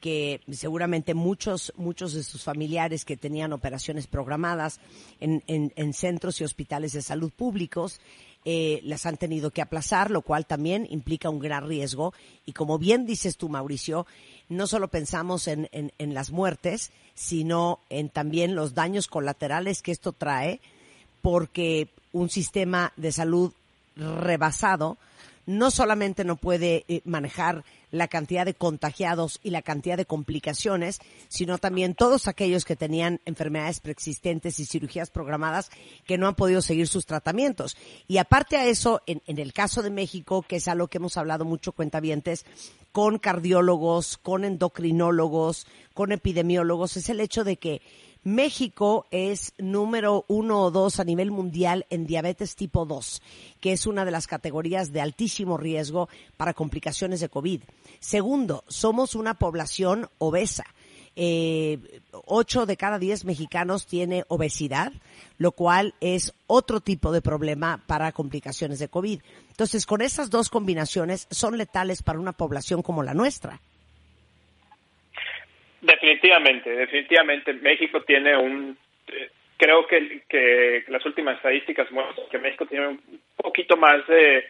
que 0.00 0.40
seguramente 0.50 1.14
muchos, 1.14 1.72
muchos 1.76 2.14
de 2.14 2.22
sus 2.22 2.42
familiares 2.42 3.04
que 3.04 3.16
tenían 3.16 3.52
operaciones 3.52 4.06
programadas 4.06 4.80
en, 5.20 5.42
en, 5.46 5.92
centros 5.92 6.40
y 6.40 6.44
hospitales 6.44 6.92
de 6.92 7.02
salud 7.02 7.30
públicos, 7.30 8.00
eh, 8.44 8.80
las 8.84 9.06
han 9.06 9.16
tenido 9.16 9.50
que 9.50 9.62
aplazar, 9.62 10.10
lo 10.10 10.22
cual 10.22 10.46
también 10.46 10.86
implica 10.90 11.30
un 11.30 11.38
gran 11.38 11.66
riesgo. 11.68 12.14
Y 12.46 12.52
como 12.52 12.78
bien 12.78 13.06
dices 13.06 13.36
tú, 13.36 13.48
Mauricio, 13.48 14.06
no 14.48 14.66
solo 14.66 14.88
pensamos 14.88 15.46
en, 15.48 15.68
en, 15.72 15.92
en 15.98 16.14
las 16.14 16.30
muertes, 16.30 16.90
sino 17.14 17.80
en 17.90 18.08
también 18.08 18.54
los 18.54 18.74
daños 18.74 19.08
colaterales 19.08 19.82
que 19.82 19.92
esto 19.92 20.12
trae, 20.12 20.60
porque 21.22 21.88
un 22.12 22.30
sistema 22.30 22.92
de 22.96 23.12
salud 23.12 23.52
rebasado 23.96 24.96
no 25.46 25.70
solamente 25.70 26.24
no 26.24 26.36
puede 26.36 26.84
eh, 26.88 27.02
manejar 27.04 27.64
la 27.90 28.08
cantidad 28.08 28.44
de 28.44 28.54
contagiados 28.54 29.40
y 29.42 29.50
la 29.50 29.62
cantidad 29.62 29.96
de 29.96 30.06
complicaciones, 30.06 31.00
sino 31.28 31.58
también 31.58 31.94
todos 31.94 32.28
aquellos 32.28 32.64
que 32.64 32.76
tenían 32.76 33.20
enfermedades 33.24 33.80
preexistentes 33.80 34.60
y 34.60 34.66
cirugías 34.66 35.10
programadas 35.10 35.70
que 36.06 36.18
no 36.18 36.28
han 36.28 36.34
podido 36.34 36.62
seguir 36.62 36.88
sus 36.88 37.06
tratamientos. 37.06 37.76
Y 38.06 38.18
aparte 38.18 38.56
a 38.56 38.66
eso, 38.66 39.02
en, 39.06 39.20
el 39.26 39.52
caso 39.52 39.82
de 39.82 39.90
México, 39.90 40.42
que 40.42 40.56
es 40.56 40.68
algo 40.68 40.88
que 40.88 40.98
hemos 40.98 41.16
hablado 41.16 41.44
mucho 41.44 41.72
cuentavientes, 41.72 42.44
con 42.92 43.18
cardiólogos, 43.18 44.18
con 44.18 44.44
endocrinólogos, 44.44 45.66
con 45.94 46.12
epidemiólogos, 46.12 46.96
es 46.96 47.08
el 47.08 47.20
hecho 47.20 47.44
de 47.44 47.56
que 47.56 47.82
México 48.22 49.06
es 49.10 49.54
número 49.58 50.24
uno 50.28 50.64
o 50.64 50.70
dos 50.70 51.00
a 51.00 51.04
nivel 51.04 51.30
mundial 51.30 51.86
en 51.88 52.06
diabetes 52.06 52.54
tipo 52.54 52.84
2, 52.84 53.22
que 53.60 53.72
es 53.72 53.86
una 53.86 54.04
de 54.04 54.10
las 54.10 54.26
categorías 54.26 54.92
de 54.92 55.00
altísimo 55.00 55.56
riesgo 55.56 56.08
para 56.36 56.52
complicaciones 56.52 57.20
de 57.20 57.30
COVID. 57.30 57.62
Segundo, 57.98 58.64
somos 58.68 59.14
una 59.14 59.34
población 59.34 60.08
obesa. 60.18 60.64
Eh, 61.16 62.02
ocho 62.12 62.66
de 62.66 62.76
cada 62.76 62.98
diez 62.98 63.24
mexicanos 63.24 63.86
tiene 63.86 64.24
obesidad, 64.28 64.92
lo 65.38 65.52
cual 65.52 65.94
es 66.00 66.34
otro 66.46 66.80
tipo 66.80 67.12
de 67.12 67.22
problema 67.22 67.82
para 67.86 68.12
complicaciones 68.12 68.78
de 68.78 68.88
COVID. 68.88 69.20
Entonces, 69.48 69.86
con 69.86 70.02
esas 70.02 70.30
dos 70.30 70.50
combinaciones 70.50 71.26
son 71.30 71.58
letales 71.58 72.02
para 72.02 72.20
una 72.20 72.32
población 72.32 72.82
como 72.82 73.02
la 73.02 73.14
nuestra. 73.14 73.60
Definitivamente, 75.80 76.70
definitivamente. 76.70 77.52
México 77.54 78.02
tiene 78.02 78.36
un. 78.36 78.76
Eh, 79.08 79.30
creo 79.56 79.86
que, 79.86 80.22
que 80.28 80.84
las 80.88 81.04
últimas 81.06 81.36
estadísticas 81.36 81.90
muestran 81.90 82.28
que 82.30 82.38
México 82.38 82.66
tiene 82.66 82.88
un 82.88 83.20
poquito 83.36 83.76
más 83.76 84.06
de 84.06 84.44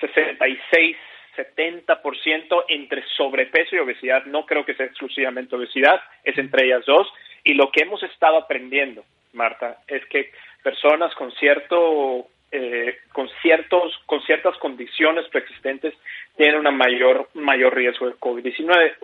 66, 0.00 0.96
70% 1.36 2.64
entre 2.68 3.04
sobrepeso 3.16 3.76
y 3.76 3.78
obesidad. 3.78 4.24
No 4.26 4.44
creo 4.46 4.64
que 4.64 4.74
sea 4.74 4.86
exclusivamente 4.86 5.56
obesidad, 5.56 6.00
es 6.22 6.36
entre 6.38 6.66
ellas 6.66 6.84
dos. 6.86 7.08
Y 7.42 7.54
lo 7.54 7.70
que 7.70 7.82
hemos 7.82 8.02
estado 8.02 8.38
aprendiendo, 8.38 9.04
Marta, 9.32 9.78
es 9.86 10.04
que 10.06 10.30
personas 10.62 11.14
con 11.14 11.32
cierto 11.32 12.28
eh, 12.56 12.98
con 13.12 13.28
ciertos 13.42 14.00
con 14.06 14.22
ciertas 14.22 14.56
condiciones 14.58 15.26
preexistentes 15.28 15.92
tienen 16.36 16.64
un 16.64 16.76
mayor 16.76 17.28
mayor 17.34 17.74
riesgo 17.74 18.06
de 18.06 18.14
COVID-19. 18.14 18.94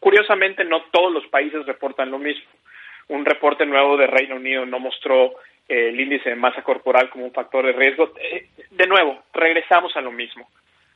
Curiosamente, 0.00 0.64
no 0.64 0.84
todos 0.84 1.12
los 1.12 1.26
países 1.26 1.66
reportan 1.66 2.10
lo 2.10 2.18
mismo. 2.18 2.46
Un 3.08 3.26
reporte 3.26 3.66
nuevo 3.66 3.98
de 3.98 4.06
Reino 4.06 4.36
Unido 4.36 4.64
no 4.64 4.78
mostró 4.78 5.34
eh, 5.68 5.90
el 5.90 6.00
índice 6.00 6.30
de 6.30 6.36
masa 6.36 6.62
corporal 6.62 7.10
como 7.10 7.26
un 7.26 7.34
factor 7.34 7.66
de 7.66 7.72
riesgo. 7.72 8.14
Eh, 8.18 8.48
de 8.70 8.86
nuevo, 8.86 9.24
regresamos 9.34 9.94
a 9.94 10.00
lo 10.00 10.10
mismo. 10.10 10.48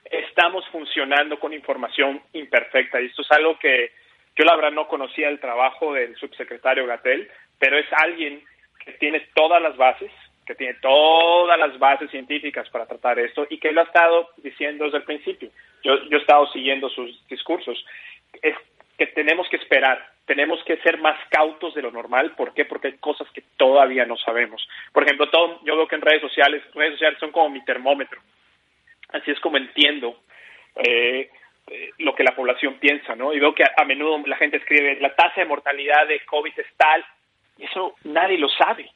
Estamos 0.04 0.66
funcionando 0.68 1.38
con 1.38 1.52
información 1.52 2.22
imperfecta 2.32 2.98
y 2.98 3.06
esto 3.06 3.20
es 3.20 3.30
algo 3.32 3.58
que 3.58 3.92
yo 4.36 4.44
la 4.46 4.56
verdad 4.56 4.72
no 4.72 4.88
conocía 4.88 5.28
el 5.28 5.38
trabajo 5.38 5.92
del 5.92 6.16
subsecretario 6.16 6.86
Gatel, 6.86 7.28
pero 7.58 7.76
es 7.76 7.86
alguien 7.92 8.42
que 8.82 8.92
tiene 8.92 9.28
todas 9.34 9.60
las 9.60 9.76
bases, 9.76 10.10
que 10.50 10.56
tiene 10.56 10.74
todas 10.82 11.56
las 11.60 11.78
bases 11.78 12.10
científicas 12.10 12.68
para 12.70 12.84
tratar 12.84 13.20
esto 13.20 13.46
y 13.48 13.58
que 13.58 13.70
lo 13.70 13.82
ha 13.82 13.84
estado 13.84 14.30
diciendo 14.38 14.84
desde 14.84 14.98
el 14.98 15.04
principio. 15.04 15.48
Yo, 15.84 16.02
yo 16.08 16.18
he 16.18 16.20
estado 16.20 16.50
siguiendo 16.50 16.88
sus 16.88 17.24
discursos. 17.28 17.78
Es 18.42 18.56
que 18.98 19.06
tenemos 19.06 19.48
que 19.48 19.58
esperar, 19.58 20.04
tenemos 20.24 20.60
que 20.64 20.76
ser 20.78 20.98
más 20.98 21.16
cautos 21.28 21.72
de 21.74 21.82
lo 21.82 21.92
normal. 21.92 22.32
¿Por 22.32 22.52
qué? 22.52 22.64
Porque 22.64 22.88
hay 22.88 22.94
cosas 22.94 23.28
que 23.30 23.44
todavía 23.56 24.04
no 24.06 24.16
sabemos. 24.16 24.68
Por 24.92 25.04
ejemplo, 25.04 25.30
yo 25.62 25.76
veo 25.76 25.86
que 25.86 25.94
en 25.94 26.02
redes 26.02 26.20
sociales, 26.20 26.64
redes 26.74 26.94
sociales 26.94 27.20
son 27.20 27.30
como 27.30 27.48
mi 27.48 27.64
termómetro. 27.64 28.20
Así 29.10 29.30
es 29.30 29.38
como 29.38 29.56
entiendo 29.56 30.16
eh, 30.74 31.30
eh, 31.68 31.90
lo 31.98 32.12
que 32.16 32.24
la 32.24 32.34
población 32.34 32.74
piensa, 32.80 33.14
¿no? 33.14 33.32
Y 33.32 33.38
veo 33.38 33.54
que 33.54 33.62
a, 33.62 33.72
a 33.76 33.84
menudo 33.84 34.20
la 34.26 34.36
gente 34.36 34.56
escribe, 34.56 34.98
la 35.00 35.14
tasa 35.14 35.42
de 35.42 35.46
mortalidad 35.46 36.08
de 36.08 36.24
COVID 36.24 36.58
es 36.58 36.66
tal, 36.76 37.04
y 37.56 37.66
eso 37.66 37.94
nadie 38.02 38.36
lo 38.36 38.48
sabe 38.48 38.90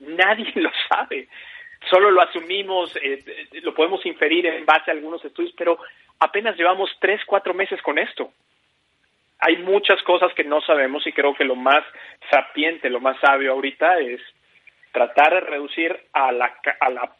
Nadie 0.00 0.52
lo 0.56 0.70
sabe. 0.88 1.28
Solo 1.90 2.10
lo 2.10 2.20
asumimos, 2.20 2.94
eh, 2.96 3.22
eh, 3.26 3.60
lo 3.62 3.74
podemos 3.74 4.04
inferir 4.04 4.46
en 4.46 4.66
base 4.66 4.90
a 4.90 4.94
algunos 4.94 5.24
estudios, 5.24 5.54
pero 5.56 5.78
apenas 6.18 6.56
llevamos 6.56 6.90
tres, 7.00 7.20
cuatro 7.24 7.54
meses 7.54 7.80
con 7.82 7.98
esto. 7.98 8.32
Hay 9.40 9.58
muchas 9.58 10.02
cosas 10.02 10.34
que 10.34 10.42
no 10.42 10.60
sabemos 10.62 11.06
y 11.06 11.12
creo 11.12 11.34
que 11.34 11.44
lo 11.44 11.54
más 11.54 11.84
sapiente, 12.30 12.90
lo 12.90 13.00
más 13.00 13.18
sabio 13.20 13.52
ahorita 13.52 14.00
es 14.00 14.20
tratar 14.90 15.34
de 15.34 15.40
reducir 15.40 15.96
a 16.12 16.32
la, 16.32 16.52
a 16.80 16.90
la 16.90 17.12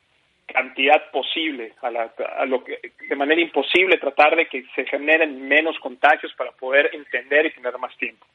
cantidad 0.46 1.10
posible, 1.12 1.74
a, 1.82 1.90
la, 1.90 2.12
a 2.38 2.46
lo 2.46 2.64
que, 2.64 2.80
de 3.08 3.16
manera 3.16 3.40
imposible, 3.40 3.98
tratar 3.98 4.34
de 4.34 4.46
que 4.46 4.64
se 4.74 4.84
generen 4.86 5.46
menos 5.46 5.78
contagios 5.78 6.32
para 6.34 6.50
poder 6.52 6.90
entender 6.92 7.46
y 7.46 7.50
tener 7.52 7.78
más 7.78 7.96
tiempo. 7.98 8.26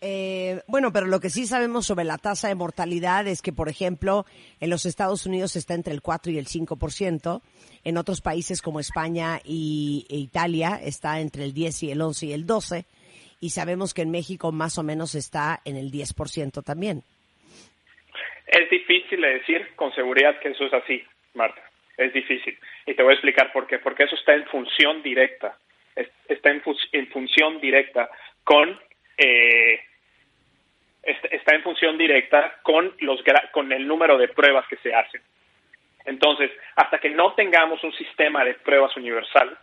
Eh, 0.00 0.60
bueno, 0.68 0.92
pero 0.92 1.06
lo 1.06 1.18
que 1.18 1.28
sí 1.28 1.46
sabemos 1.46 1.86
sobre 1.86 2.04
la 2.04 2.18
tasa 2.18 2.48
de 2.48 2.54
mortalidad 2.54 3.26
es 3.26 3.42
que, 3.42 3.52
por 3.52 3.68
ejemplo, 3.68 4.24
en 4.60 4.70
los 4.70 4.86
Estados 4.86 5.26
Unidos 5.26 5.56
está 5.56 5.74
entre 5.74 5.92
el 5.92 6.02
4 6.02 6.30
y 6.30 6.38
el 6.38 6.46
5%, 6.46 7.42
en 7.84 7.96
otros 7.96 8.20
países 8.20 8.62
como 8.62 8.78
España 8.78 9.40
y, 9.44 10.06
e 10.08 10.16
Italia 10.16 10.78
está 10.82 11.20
entre 11.20 11.44
el 11.44 11.52
10 11.52 11.82
y 11.82 11.90
el 11.90 12.00
11 12.00 12.26
y 12.26 12.32
el 12.32 12.46
12, 12.46 12.84
y 13.40 13.50
sabemos 13.50 13.92
que 13.92 14.02
en 14.02 14.10
México 14.10 14.52
más 14.52 14.78
o 14.78 14.84
menos 14.84 15.14
está 15.16 15.60
en 15.64 15.76
el 15.76 15.90
10% 15.90 16.62
también. 16.64 17.02
Es 18.46 18.70
difícil 18.70 19.20
de 19.20 19.34
decir 19.34 19.74
con 19.74 19.92
seguridad 19.94 20.38
que 20.40 20.50
eso 20.50 20.64
es 20.64 20.72
así, 20.72 21.02
Marta. 21.34 21.62
Es 21.96 22.12
difícil. 22.12 22.56
Y 22.86 22.94
te 22.94 23.02
voy 23.02 23.10
a 23.10 23.14
explicar 23.14 23.52
por 23.52 23.66
qué. 23.66 23.78
Porque 23.78 24.04
eso 24.04 24.14
está 24.14 24.34
en 24.34 24.46
función 24.46 25.02
directa. 25.02 25.58
Está 26.28 26.50
en 26.50 26.62
función 26.62 27.60
directa 27.60 28.08
con 28.44 28.78
eh, 29.18 29.80
está 31.02 31.54
en 31.54 31.62
función 31.62 31.98
directa 31.98 32.58
con, 32.62 32.94
los, 33.00 33.22
con 33.52 33.72
el 33.72 33.86
número 33.86 34.16
de 34.16 34.28
pruebas 34.28 34.66
que 34.68 34.76
se 34.76 34.94
hacen. 34.94 35.20
Entonces, 36.04 36.50
hasta 36.76 36.98
que 36.98 37.10
no 37.10 37.34
tengamos 37.34 37.82
un 37.84 37.92
sistema 37.92 38.44
de 38.44 38.54
pruebas 38.54 38.96
universal 38.96 39.58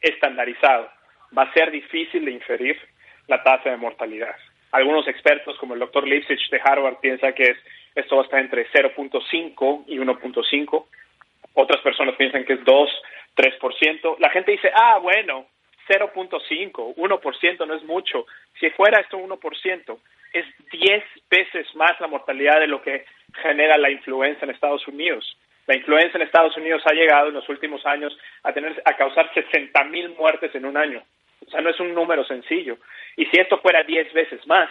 estandarizado, 0.00 0.90
va 1.36 1.44
a 1.44 1.52
ser 1.52 1.70
difícil 1.70 2.24
de 2.24 2.32
inferir 2.32 2.78
la 3.28 3.42
tasa 3.42 3.70
de 3.70 3.76
mortalidad. 3.76 4.34
Algunos 4.72 5.08
expertos, 5.08 5.56
como 5.58 5.74
el 5.74 5.80
doctor 5.80 6.06
Lipsich 6.06 6.50
de 6.50 6.60
Harvard, 6.62 6.98
piensan 7.00 7.34
que 7.34 7.44
es, 7.44 7.56
esto 7.94 8.16
va 8.16 8.22
a 8.22 8.24
estar 8.24 8.40
entre 8.40 8.68
0.5 8.70 9.84
y 9.86 9.98
1.5. 9.98 10.86
Otras 11.54 11.82
personas 11.82 12.14
piensan 12.16 12.44
que 12.44 12.54
es 12.54 12.64
2, 12.64 12.90
3%. 13.36 14.16
La 14.18 14.30
gente 14.30 14.52
dice, 14.52 14.70
ah, 14.74 14.98
bueno, 14.98 15.46
0.5, 15.90 16.94
1% 16.94 17.66
no 17.66 17.74
es 17.74 17.82
mucho. 17.84 18.26
Si 18.60 18.70
fuera 18.70 19.00
esto 19.00 19.18
1%, 19.18 19.98
es 20.32 20.46
10 20.70 21.04
veces 21.28 21.74
más 21.74 22.00
la 22.00 22.06
mortalidad 22.06 22.60
de 22.60 22.68
lo 22.68 22.80
que 22.80 23.04
genera 23.42 23.76
la 23.76 23.90
influenza 23.90 24.44
en 24.44 24.52
Estados 24.52 24.86
Unidos. 24.86 25.36
La 25.66 25.76
influenza 25.76 26.16
en 26.16 26.22
Estados 26.22 26.56
Unidos 26.56 26.82
ha 26.86 26.92
llegado 26.92 27.28
en 27.28 27.34
los 27.34 27.48
últimos 27.48 27.84
años 27.86 28.16
a 28.42 28.52
tener 28.52 28.80
a 28.84 28.96
causar 28.96 29.32
60 29.34 29.84
mil 29.84 30.10
muertes 30.10 30.54
en 30.54 30.64
un 30.64 30.76
año. 30.76 31.02
O 31.46 31.50
sea, 31.50 31.60
no 31.60 31.70
es 31.70 31.80
un 31.80 31.94
número 31.94 32.24
sencillo. 32.24 32.78
Y 33.16 33.26
si 33.26 33.40
esto 33.40 33.58
fuera 33.58 33.82
10 33.82 34.12
veces 34.12 34.46
más, 34.46 34.70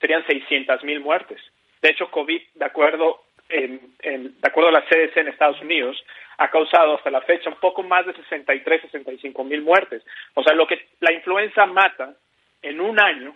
serían 0.00 0.24
600 0.26 0.82
mil 0.84 1.00
muertes. 1.00 1.40
De 1.82 1.90
hecho, 1.90 2.10
COVID, 2.10 2.42
de 2.54 2.64
acuerdo, 2.64 3.22
en, 3.48 3.94
de 4.00 4.48
acuerdo 4.48 4.68
a 4.68 4.72
la 4.72 4.84
CDC 4.84 5.16
en 5.16 5.28
Estados 5.28 5.60
Unidos, 5.60 5.96
ha 6.38 6.50
causado 6.50 6.96
hasta 6.96 7.10
la 7.10 7.22
fecha 7.22 7.50
un 7.50 7.56
poco 7.56 7.82
más 7.82 8.06
de 8.06 8.14
63, 8.14 8.82
65 8.82 9.44
mil 9.44 9.62
muertes. 9.62 10.04
O 10.34 10.42
sea, 10.42 10.54
lo 10.54 10.66
que 10.66 10.88
la 11.00 11.12
influenza 11.12 11.66
mata 11.66 12.14
en 12.62 12.80
un 12.80 13.00
año 13.00 13.34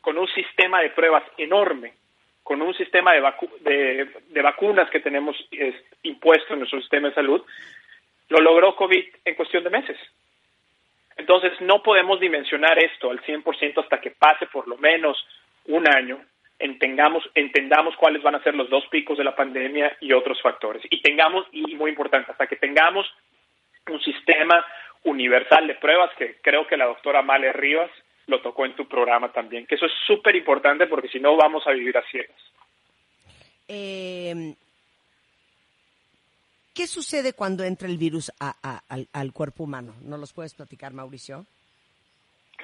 con 0.00 0.18
un 0.18 0.28
sistema 0.28 0.80
de 0.80 0.90
pruebas 0.90 1.24
enorme, 1.38 1.94
con 2.42 2.60
un 2.60 2.74
sistema 2.74 3.12
de, 3.14 4.06
de, 4.28 4.42
vacunas 4.42 4.90
que 4.90 5.00
tenemos 5.00 5.36
impuesto 6.02 6.52
en 6.52 6.60
nuestro 6.60 6.80
sistema 6.80 7.08
de 7.08 7.14
salud, 7.14 7.42
lo 8.28 8.40
logró 8.40 8.76
COVID 8.76 9.04
en 9.24 9.34
cuestión 9.34 9.64
de 9.64 9.70
meses. 9.70 9.96
Entonces, 11.16 11.52
no 11.60 11.82
podemos 11.82 12.20
dimensionar 12.20 12.78
esto 12.78 13.10
al 13.10 13.22
100% 13.22 13.82
hasta 13.82 14.00
que 14.00 14.10
pase 14.10 14.46
por 14.46 14.68
lo 14.68 14.76
menos 14.76 15.16
un 15.66 15.88
año 15.88 16.20
entendamos, 16.64 17.22
entendamos 17.34 17.94
cuáles 17.96 18.22
van 18.22 18.36
a 18.36 18.42
ser 18.42 18.54
los 18.54 18.70
dos 18.70 18.84
picos 18.90 19.18
de 19.18 19.24
la 19.24 19.36
pandemia 19.36 19.96
y 20.00 20.12
otros 20.12 20.40
factores. 20.40 20.82
Y 20.90 21.02
tengamos, 21.02 21.46
y 21.52 21.74
muy 21.74 21.90
importante, 21.90 22.32
hasta 22.32 22.46
que 22.46 22.56
tengamos 22.56 23.06
un 23.90 24.00
sistema 24.00 24.64
universal 25.02 25.66
de 25.66 25.74
pruebas, 25.74 26.10
que 26.16 26.36
creo 26.40 26.66
que 26.66 26.78
la 26.78 26.86
doctora 26.86 27.20
Male 27.20 27.52
Rivas 27.52 27.90
lo 28.26 28.40
tocó 28.40 28.64
en 28.64 28.74
tu 28.74 28.88
programa 28.88 29.30
también, 29.30 29.66
que 29.66 29.74
eso 29.74 29.84
es 29.84 29.92
súper 30.06 30.34
importante 30.34 30.86
porque 30.86 31.08
si 31.08 31.20
no 31.20 31.36
vamos 31.36 31.66
a 31.66 31.72
vivir 31.72 31.96
a 31.98 32.02
ciegas. 32.10 32.40
Eh, 33.68 34.54
¿Qué 36.72 36.86
sucede 36.86 37.34
cuando 37.34 37.62
entra 37.62 37.86
el 37.86 37.98
virus 37.98 38.32
al, 38.40 39.32
cuerpo 39.34 39.64
humano? 39.64 39.94
¿No 40.00 40.16
los 40.16 40.32
puedes 40.32 40.54
platicar, 40.54 40.94
Mauricio? 40.94 41.44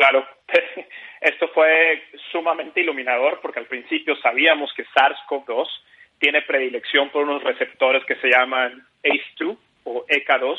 Claro, 0.01 0.27
esto 1.21 1.49
fue 1.49 2.05
sumamente 2.33 2.81
iluminador 2.81 3.39
porque 3.43 3.59
al 3.59 3.67
principio 3.67 4.17
sabíamos 4.17 4.73
que 4.73 4.87
SARS-CoV-2 4.87 5.69
tiene 6.19 6.41
predilección 6.41 7.11
por 7.11 7.25
unos 7.25 7.45
receptores 7.45 8.03
que 8.07 8.17
se 8.17 8.31
llaman 8.31 8.83
ACE2 9.05 9.59
o 9.85 10.07
ECA2. 10.07 10.59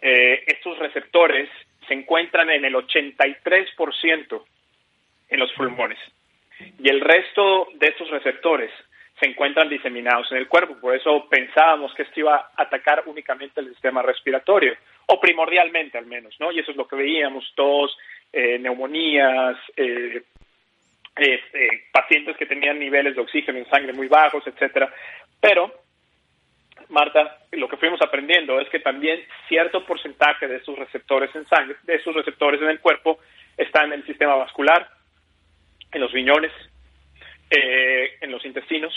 Eh, 0.00 0.44
estos 0.46 0.78
receptores 0.78 1.48
se 1.88 1.94
encuentran 1.94 2.48
en 2.48 2.64
el 2.64 2.74
83% 2.74 4.44
en 5.30 5.40
los 5.40 5.50
pulmones 5.54 5.98
y 6.78 6.88
el 6.88 7.00
resto 7.00 7.70
de 7.74 7.88
estos 7.88 8.08
receptores 8.08 8.70
se 9.18 9.26
encuentran 9.26 9.68
diseminados 9.68 10.30
en 10.30 10.38
el 10.38 10.46
cuerpo. 10.46 10.78
Por 10.80 10.94
eso 10.94 11.28
pensábamos 11.28 11.92
que 11.94 12.02
esto 12.02 12.20
iba 12.20 12.36
a 12.36 12.62
atacar 12.62 13.02
únicamente 13.06 13.62
el 13.62 13.70
sistema 13.70 14.00
respiratorio, 14.02 14.76
o 15.12 15.20
primordialmente 15.20 15.98
al 15.98 16.06
menos, 16.06 16.36
¿no? 16.38 16.52
Y 16.52 16.60
eso 16.60 16.70
es 16.70 16.76
lo 16.76 16.86
que 16.86 16.94
veíamos, 16.94 17.52
tos, 17.56 17.96
eh, 18.32 18.58
neumonías, 18.60 19.56
eh, 19.76 20.22
este, 21.16 21.88
pacientes 21.92 22.36
que 22.36 22.46
tenían 22.46 22.78
niveles 22.78 23.16
de 23.16 23.20
oxígeno 23.20 23.58
en 23.58 23.68
sangre 23.68 23.92
muy 23.92 24.06
bajos, 24.06 24.46
etcétera. 24.46 24.92
Pero, 25.40 25.74
Marta, 26.90 27.38
lo 27.50 27.68
que 27.68 27.76
fuimos 27.76 28.00
aprendiendo 28.02 28.60
es 28.60 28.68
que 28.68 28.78
también 28.78 29.20
cierto 29.48 29.84
porcentaje 29.84 30.46
de 30.46 30.58
esos 30.58 30.78
receptores 30.78 31.34
en 31.34 31.44
sangre, 31.48 31.74
de 31.82 31.96
esos 31.96 32.14
receptores 32.14 32.62
en 32.62 32.68
el 32.68 32.78
cuerpo, 32.78 33.18
están 33.56 33.86
en 33.86 34.00
el 34.00 34.06
sistema 34.06 34.36
vascular, 34.36 34.88
en 35.90 36.00
los 36.00 36.12
riñones, 36.12 36.52
eh, 37.50 38.16
en 38.20 38.30
los 38.30 38.44
intestinos 38.44 38.94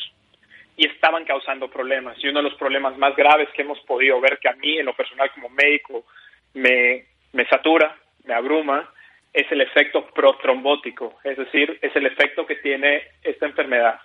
y 0.75 0.87
estaban 0.87 1.25
causando 1.25 1.69
problemas. 1.69 2.17
Y 2.23 2.27
uno 2.27 2.39
de 2.39 2.49
los 2.49 2.57
problemas 2.57 2.97
más 2.97 3.15
graves 3.15 3.49
que 3.55 3.61
hemos 3.61 3.79
podido 3.81 4.19
ver, 4.19 4.39
que 4.39 4.49
a 4.49 4.55
mí 4.55 4.79
en 4.79 4.85
lo 4.85 4.93
personal 4.93 5.31
como 5.31 5.49
médico 5.49 6.05
me, 6.53 7.05
me 7.31 7.45
satura, 7.47 7.95
me 8.25 8.33
abruma, 8.33 8.89
es 9.33 9.51
el 9.51 9.61
efecto 9.61 10.05
protrombótico, 10.13 11.17
es 11.23 11.37
decir, 11.37 11.79
es 11.81 11.95
el 11.95 12.05
efecto 12.05 12.45
que 12.45 12.57
tiene 12.57 13.01
esta 13.23 13.47
enfermedad 13.47 13.99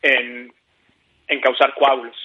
en, 0.00 0.52
en 1.26 1.40
causar 1.40 1.74
coágulos. 1.74 2.16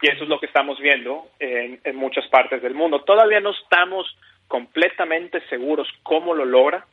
Y 0.00 0.08
eso 0.08 0.24
es 0.24 0.28
lo 0.28 0.38
que 0.38 0.46
estamos 0.46 0.78
viendo 0.78 1.26
en, 1.38 1.80
en 1.82 1.96
muchas 1.96 2.26
partes 2.28 2.62
del 2.62 2.74
mundo. 2.74 3.02
Todavía 3.02 3.40
no 3.40 3.50
estamos 3.50 4.16
completamente 4.46 5.40
seguros 5.48 5.88
cómo 6.02 6.34
lo 6.34 6.44
logra, 6.44 6.86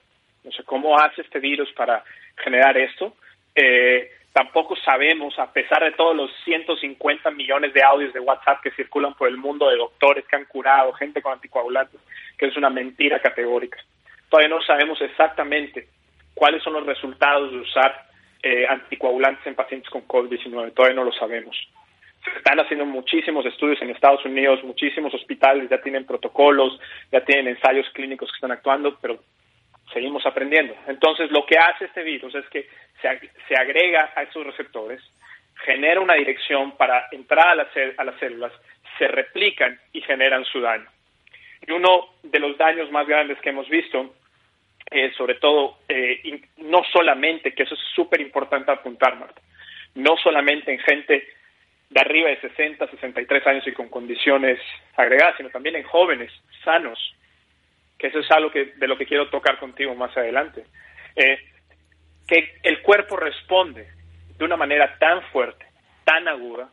no 0.44 0.51
sé 0.51 0.63
cómo 0.63 0.98
hace 0.98 1.22
este 1.22 1.39
virus 1.39 1.72
para 1.74 2.04
generar 2.38 2.77
esto, 2.77 3.15
eh, 3.54 4.12
tampoco 4.36 4.75
sabemos, 4.75 5.39
a 5.39 5.54
pesar 5.54 5.82
de 5.82 5.94
todos 5.94 6.13
los 6.13 6.30
150 6.44 7.32
millones 7.32 7.74
de 7.74 7.82
audios 7.82 8.12
de 8.12 8.20
WhatsApp 8.20 8.60
que 8.62 8.72
circulan 8.72 9.13
por 9.13 9.30
el 9.30 9.38
mundo 9.38 9.70
de 9.70 9.77
doctores 9.77 10.25
que 10.27 10.36
han 10.36 10.44
curado, 10.44 10.92
gente 10.92 11.22
con 11.22 11.32
anticoagulantes, 11.32 12.01
que 12.38 12.48
es 12.48 12.58
una 12.58 12.70
mentira 12.70 13.22
categórica. 13.22 13.77
Todavía 14.27 14.54
no 14.54 14.62
sabemos 14.62 15.00
exactamente 15.00 15.88
cuáles 16.34 16.62
son 16.63 16.74
los 16.74 16.86
resultados 16.86 17.50
de 17.50 17.60
usar 17.60 18.08
eh, 18.44 18.68
anticoagulantes 18.68 19.48
en 19.48 19.56
pacientes 19.56 19.89
con 19.89 20.06
COVID-19. 20.06 20.74
Todavía 20.74 20.98
no 20.98 21.06
lo 21.06 21.13
sabemos. 21.13 21.56
Se 22.25 22.38
están 22.38 22.60
haciendo 22.60 22.86
muchísimos 22.86 23.46
estudios 23.46 23.82
en 23.82 23.92
Estados 23.92 24.25
Unidos, 24.25 24.62
muchísimos 24.65 25.13
hospitales 25.13 25.70
ya 25.70 25.80
tienen 25.80 26.06
protocolos, 26.06 26.77
ya 27.10 27.24
tienen 27.24 27.48
ensayos 27.48 27.89
clínicos 27.94 28.30
que 28.32 28.36
están 28.36 28.51
actuando, 28.51 28.98
pero 29.01 29.18
seguimos 29.94 30.26
aprendiendo. 30.26 30.76
Entonces, 30.88 31.32
lo 31.32 31.46
que 31.46 31.58
hace 31.58 31.86
este 31.86 32.04
virus 32.04 32.34
es 32.36 32.46
que 32.50 32.68
se, 33.02 33.56
agrega 33.56 34.12
a 34.16 34.24
esos 34.24 34.46
receptores, 34.46 35.02
genera 35.64 36.02
una 36.02 36.16
dirección 36.16 36.76
para 36.78 37.08
entrar 37.12 37.48
a 37.50 37.56
las, 37.56 38.20
células, 38.20 38.52
se 38.98 39.08
replican 39.08 39.80
y 39.94 40.02
generan 40.02 40.44
su 40.46 40.60
daño. 40.60 40.88
Y 41.68 41.72
uno 41.72 42.10
de 42.24 42.40
los 42.40 42.58
daños 42.58 42.92
más 42.92 43.08
grandes 43.08 43.40
que 43.40 43.50
hemos 43.50 43.70
visto, 43.70 44.14
es 44.92 45.16
sobre 45.16 45.36
todo, 45.36 45.80
eh, 45.90 46.42
no 46.58 46.84
solamente, 46.92 47.54
que 47.54 47.64
eso 47.64 47.74
es 47.74 47.82
súper 47.96 48.22
importante 48.22 48.72
apuntar, 48.72 49.16
Marta, 49.18 49.42
no 49.96 50.16
solamente 50.18 50.72
en 50.72 50.80
gente 50.80 51.28
de 51.90 52.00
arriba 52.00 52.30
de 52.30 52.42
60, 52.42 52.88
63 52.88 53.48
años 53.48 53.68
y 53.68 53.72
con 53.72 53.90
condiciones 53.90 54.60
agregadas, 54.96 55.38
sino 55.38 55.50
también 55.50 55.76
en 55.76 55.84
jóvenes 55.84 56.32
sanos, 56.64 57.16
que 57.98 58.08
eso 58.08 58.20
es 58.20 58.31
algo 58.31 58.51
que, 58.51 58.74
de 58.77 58.88
lo 58.88 58.98
que 58.98 59.05
quiero 59.05 59.29
tocar 59.29 59.58
contigo 59.58 59.96
más 59.96 60.16
adelante, 60.18 60.66
eh, 61.16 61.40
que 62.27 62.58
el 62.64 62.81
cuerpo 62.81 63.16
responde 63.18 63.88
de 64.38 64.46
una 64.46 64.58
manera 64.58 64.98
tan 64.98 65.22
fuerte, 65.31 65.66
tan 66.03 66.27
aguda, 66.27 66.70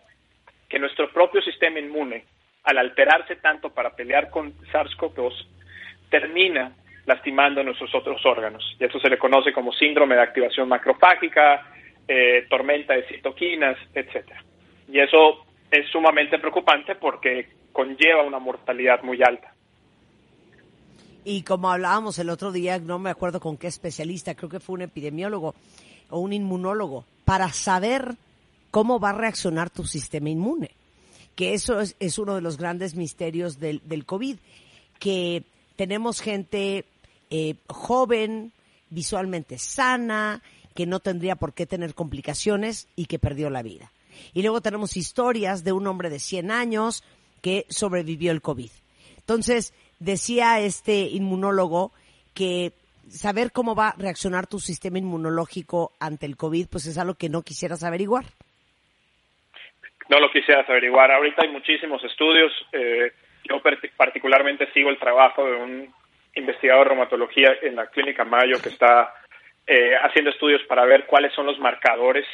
que 0.69 0.79
nuestro 0.79 1.13
propio 1.13 1.43
sistema 1.43 1.79
inmune, 1.79 2.25
al 2.65 2.79
alterarse 2.79 3.37
tanto 3.37 3.71
para 3.71 3.95
pelear 3.95 4.31
con 4.31 4.55
SARS-CoV-2, 4.73 5.47
termina 6.11 6.73
lastimando 7.07 7.63
nuestros 7.63 7.95
otros 7.95 8.25
órganos. 8.25 8.77
Y 8.79 8.85
eso 8.85 8.99
se 9.01 9.11
le 9.11 9.19
conoce 9.19 9.53
como 9.53 9.73
síndrome 9.73 10.15
de 10.15 10.23
activación 10.23 10.69
macrofágica, 10.69 11.67
eh, 12.07 12.47
tormenta 12.49 12.95
de 12.95 13.05
citoquinas, 13.05 13.77
etcétera. 13.95 14.43
Y 14.89 15.01
eso 15.01 15.47
es 15.71 15.89
sumamente 15.89 16.39
preocupante 16.39 16.95
porque 16.95 17.49
conlleva 17.73 18.23
una 18.23 18.39
mortalidad 18.39 19.03
muy 19.03 19.23
alta. 19.23 19.55
Y 21.25 21.43
como 21.43 21.71
hablábamos 21.71 22.19
el 22.19 22.31
otro 22.31 22.53
día, 22.53 22.79
no 22.79 22.99
me 22.99 23.11
acuerdo 23.11 23.41
con 23.41 23.57
qué 23.57 23.69
especialista, 23.69 24.35
creo 24.35 24.49
que 24.49 24.61
fue 24.61 24.75
un 24.75 24.83
epidemiólogo 24.83 25.55
o 26.11 26.19
un 26.19 26.33
inmunólogo, 26.33 27.05
para 27.25 27.53
saber 27.53 28.17
cómo 28.71 28.99
va 28.99 29.11
a 29.11 29.15
reaccionar 29.15 29.71
tu 29.71 29.85
sistema 29.85 30.29
inmune. 30.29 30.73
Que 31.37 31.55
eso 31.55 31.81
es, 31.81 31.97
es 32.01 32.19
uno 32.19 32.35
de 32.35 32.41
los 32.41 32.59
grandes 32.59 32.95
misterios 32.95 33.59
del, 33.59 33.81
del 33.85 34.05
COVID, 34.05 34.37
que 34.99 35.45
tenemos 35.77 36.21
gente 36.21 36.85
eh, 37.31 37.55
joven, 37.69 38.53
visualmente 38.91 39.59
sana, 39.59 40.43
que 40.75 40.87
no 40.87 41.01
tendría 41.01 41.37
por 41.37 41.55
qué 41.55 41.67
tener 41.67 41.95
complicaciones 41.95 42.89
y 42.97 43.07
que 43.07 43.19
perdió 43.19 43.49
la 43.51 43.63
vida. 43.63 43.93
Y 44.35 44.43
luego 44.43 44.61
tenemos 44.61 44.97
historias 44.97 45.65
de 45.65 45.73
un 45.73 45.87
hombre 45.87 46.11
de 46.11 46.19
100 46.19 46.51
años 46.51 47.03
que 47.41 47.67
sobrevivió 47.69 48.33
el 48.33 48.43
COVID. 48.43 48.71
Entonces, 49.17 49.73
decía 50.03 50.61
este 50.61 51.03
inmunólogo 51.03 51.93
que 52.35 52.73
saber 53.09 53.53
cómo 53.53 53.75
va 53.75 53.89
a 53.89 53.95
reaccionar 53.99 54.47
tu 54.47 54.59
sistema 54.59 54.99
inmunológico 54.99 55.93
ante 56.01 56.27
el 56.27 56.37
COVID, 56.37 56.69
pues 56.71 56.87
es 56.87 56.99
algo 56.99 57.15
que 57.15 57.29
no 57.29 57.43
quisieras 57.43 57.85
averiguar. 57.85 58.25
No 60.09 60.19
lo 60.19 60.31
quisieras 60.31 60.69
averiguar. 60.69 61.13
Ahorita 61.13 61.43
hay 61.43 61.51
muchísimos 61.51 62.03
estudios. 62.05 62.53
Eh, 62.73 63.13
yo 63.45 63.63
particularmente 63.97 64.71
sigo 64.73 64.91
el 64.91 64.99
trabajo 64.99 65.45
de 65.45 65.57
un 65.57 65.95
investigador 66.35 66.85
de 66.85 66.95
reumatología 66.95 67.53
en 67.63 67.77
la 67.77 67.87
clínica 67.87 68.25
Mayo 68.25 68.61
que 68.63 68.71
está 68.71 69.15
eh, 69.67 69.95
haciendo 70.03 70.31
estudios 70.31 70.63
para 70.65 70.85
ver 70.85 71.07
cuáles 71.07 71.33
son 71.35 71.47
los 71.47 71.59
marcadores 71.59 72.27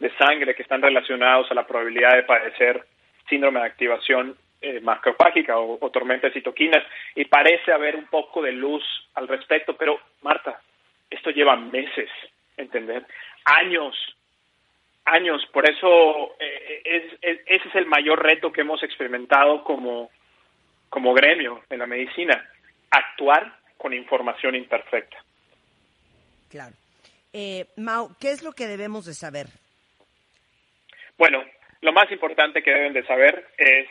de 0.00 0.10
sangre 0.16 0.54
que 0.54 0.62
están 0.62 0.82
relacionados 0.82 1.50
a 1.50 1.54
la 1.54 1.66
probabilidad 1.66 2.16
de 2.16 2.24
padecer 2.24 2.84
síndrome 3.28 3.60
de 3.60 3.66
activación 3.66 4.36
eh, 4.62 4.80
macropágica 4.80 5.58
o, 5.58 5.90
tormenta 5.90 6.28
de 6.28 6.34
citoquinas 6.34 6.84
y 7.14 7.24
parece 7.24 7.72
haber 7.72 7.96
un 7.96 8.06
poco 8.06 8.40
de 8.40 8.52
luz 8.52 8.82
al 9.14 9.28
respecto, 9.28 9.76
pero 9.76 9.98
Marta, 10.22 10.60
esto 11.10 11.30
lleva 11.30 11.56
meses, 11.56 12.08
¿entender? 12.56 13.04
Años, 13.44 13.96
años, 15.04 15.44
por 15.52 15.68
eso 15.68 16.36
eh, 16.38 16.80
es, 16.84 17.38
ese 17.46 17.68
es 17.68 17.74
el 17.74 17.86
mayor 17.86 18.22
reto 18.22 18.52
que 18.52 18.60
hemos 18.60 18.82
experimentado 18.82 19.64
como, 19.64 20.10
como 20.88 21.12
gremio 21.12 21.64
en 21.68 21.80
la 21.80 21.86
medicina, 21.86 22.48
actuar 22.90 23.58
con 23.76 23.92
información 23.92 24.54
imperfecta. 24.54 25.16
Claro. 26.48 26.74
Eh, 27.32 27.66
Mau, 27.78 28.10
¿qué 28.20 28.30
es 28.30 28.42
lo 28.42 28.52
que 28.52 28.66
debemos 28.66 29.06
de 29.06 29.14
saber? 29.14 29.46
Bueno, 31.18 31.42
lo 31.80 31.92
más 31.92 32.10
importante 32.12 32.62
que 32.62 32.70
deben 32.70 32.92
de 32.92 33.04
saber 33.06 33.48
es 33.56 33.88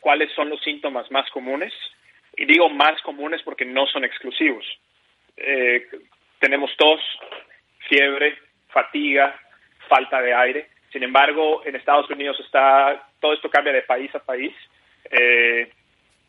cuáles 0.00 0.32
son 0.32 0.50
los 0.50 0.60
síntomas 0.62 1.10
más 1.10 1.28
comunes. 1.30 1.72
Y 2.36 2.44
digo 2.46 2.68
más 2.68 3.00
comunes 3.02 3.42
porque 3.42 3.64
no 3.64 3.86
son 3.86 4.04
exclusivos. 4.04 4.64
Eh, 5.36 5.86
tenemos 6.38 6.74
tos, 6.76 7.00
fiebre, 7.88 8.36
fatiga, 8.68 9.38
falta 9.88 10.20
de 10.20 10.34
aire. 10.34 10.68
Sin 10.92 11.02
embargo, 11.02 11.62
en 11.64 11.76
Estados 11.76 12.08
Unidos 12.10 12.38
está 12.40 13.06
todo 13.20 13.34
esto 13.34 13.50
cambia 13.50 13.72
de 13.72 13.82
país 13.82 14.12
a 14.14 14.20
país. 14.20 14.52
Eh, 15.10 15.70